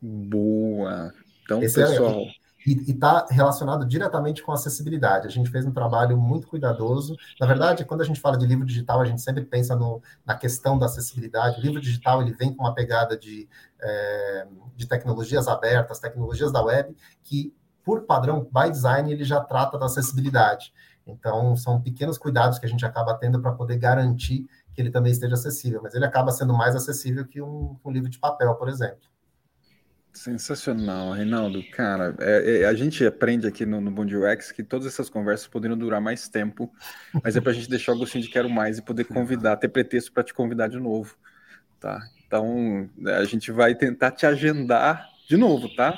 [0.00, 1.12] Boa!
[1.44, 2.20] Então, Esse é pessoal.
[2.20, 5.26] É, e está relacionado diretamente com acessibilidade.
[5.26, 7.16] A gente fez um trabalho muito cuidadoso.
[7.40, 10.36] Na verdade, quando a gente fala de livro digital, a gente sempre pensa no, na
[10.36, 11.58] questão da acessibilidade.
[11.58, 13.48] O livro digital ele vem com uma pegada de,
[13.80, 14.46] é,
[14.76, 17.52] de tecnologias abertas, tecnologias da web, que,
[17.84, 20.72] por padrão, by design, ele já trata da acessibilidade.
[21.06, 25.12] Então, são pequenos cuidados que a gente acaba tendo para poder garantir que ele também
[25.12, 28.68] esteja acessível, mas ele acaba sendo mais acessível que um, um livro de papel, por
[28.68, 29.12] exemplo.
[30.12, 31.62] Sensacional, Reinaldo.
[31.70, 35.76] Cara, é, é, a gente aprende aqui no, no UX que todas essas conversas poderiam
[35.76, 36.70] durar mais tempo,
[37.24, 39.68] mas é para a gente deixar o gostinho de quero mais e poder convidar, ter
[39.68, 41.16] pretexto para te convidar de novo,
[41.80, 41.98] tá?
[42.26, 45.96] Então, a gente vai tentar te agendar de novo, tá?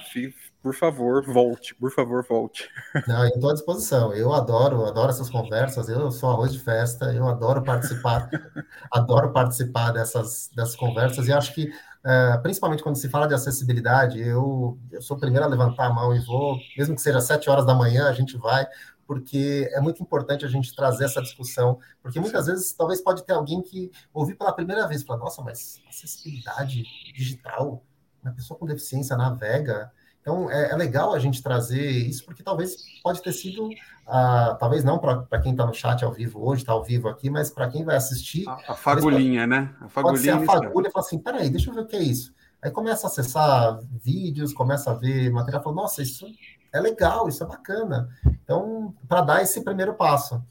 [0.64, 2.70] Por favor, volte, por favor, volte.
[3.06, 4.14] Não, estou à disposição.
[4.14, 5.90] Eu adoro, adoro essas conversas.
[5.90, 8.30] Eu sou arroz de festa, eu adoro participar,
[8.90, 11.70] adoro participar dessas, dessas conversas e acho que
[12.02, 15.92] é, principalmente quando se fala de acessibilidade, eu, eu sou o primeiro a levantar a
[15.92, 18.66] mão e vou, mesmo que seja sete horas da manhã, a gente vai,
[19.06, 23.34] porque é muito importante a gente trazer essa discussão, porque muitas vezes talvez pode ter
[23.34, 26.84] alguém que ouvir pela primeira vez e falar, nossa, mas acessibilidade
[27.14, 27.84] digital,
[28.22, 29.92] uma pessoa com deficiência navega,
[30.24, 34.82] então, é, é, legal a gente trazer isso, porque talvez pode ter sido, uh, talvez
[34.82, 37.68] não para quem está no chat ao vivo hoje, está ao vivo aqui, mas para
[37.68, 38.48] quem vai assistir.
[38.48, 39.74] A, a fagulhinha, pode, né?
[39.82, 40.32] A fagulhinha.
[40.36, 42.32] Pode ser a fagulha e falar assim: peraí, deixa eu ver o que é isso.
[42.62, 46.26] Aí começa a acessar vídeos, começa a ver material, fala, nossa, isso
[46.72, 48.08] é legal, isso é bacana.
[48.42, 50.42] Então, para dar esse primeiro passo.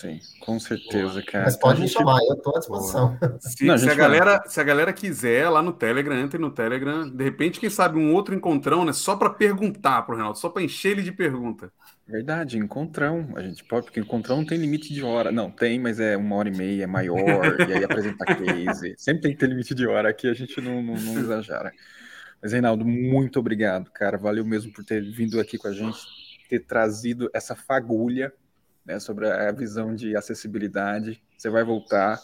[0.00, 1.46] Sim, com certeza, cara.
[1.46, 3.18] Mas pode me chamar, eu estou à disposição.
[3.40, 6.52] Se, Não, a, se a galera, se a galera quiser, lá no Telegram, entre no
[6.52, 7.08] Telegram.
[7.10, 8.92] De repente, quem sabe, um outro encontrão, né?
[8.92, 11.72] Só para perguntar pro Renato, só para encher ele de pergunta.
[12.06, 13.28] Verdade, encontrão.
[13.34, 15.32] A gente pode, porque encontrão não tem limite de hora.
[15.32, 17.18] Não, tem, mas é uma hora e meia, é maior,
[17.68, 18.94] e aí apresenta case.
[18.96, 21.72] Sempre tem que ter limite de hora, aqui a gente não, não, não exagera.
[22.40, 24.16] Mas, Reinaldo, muito obrigado, cara.
[24.16, 25.98] Valeu mesmo por ter vindo aqui com a gente,
[26.48, 28.32] ter trazido essa fagulha
[28.88, 31.22] né, sobre a visão de acessibilidade.
[31.36, 32.18] Você vai voltar.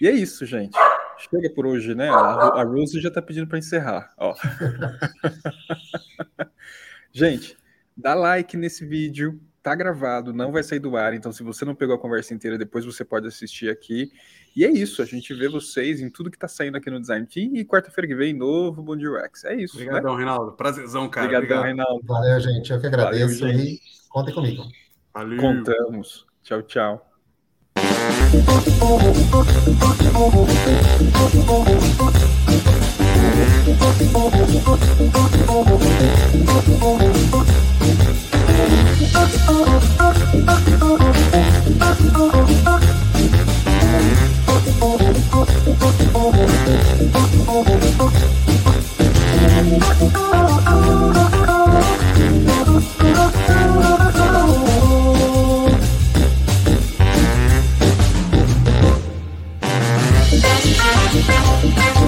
[0.00, 0.78] E é isso, gente.
[1.18, 2.08] Chega por hoje, né?
[2.08, 4.12] A, a Rose já está pedindo para encerrar.
[4.16, 4.34] Ó.
[7.12, 7.56] gente,
[7.96, 9.40] dá like nesse vídeo.
[9.60, 11.14] Tá gravado, não vai sair do ar.
[11.14, 14.10] Então, se você não pegou a conversa inteira, depois você pode assistir aqui.
[14.56, 17.24] E é isso, a gente vê vocês em tudo que tá saindo aqui no Design
[17.26, 17.54] Team.
[17.54, 19.44] E quarta-feira que vem, novo Bom Dia Rex.
[19.44, 19.76] É isso.
[19.76, 20.18] Obrigadão, né?
[20.18, 20.52] Reinaldo.
[20.52, 21.26] Prazerzão, cara.
[21.26, 21.76] Obrigadão, Obrigado.
[21.76, 22.06] Reinaldo.
[22.06, 22.72] Valeu, gente.
[22.72, 23.40] Eu que agradeço.
[23.40, 23.80] Valeu, e
[24.10, 24.64] contem comigo.
[25.14, 25.38] Valeu.
[25.38, 26.26] Contamos.
[26.42, 27.06] Tchau, tchau.
[28.84, 29.52] Oh,
[61.28, 62.01] Música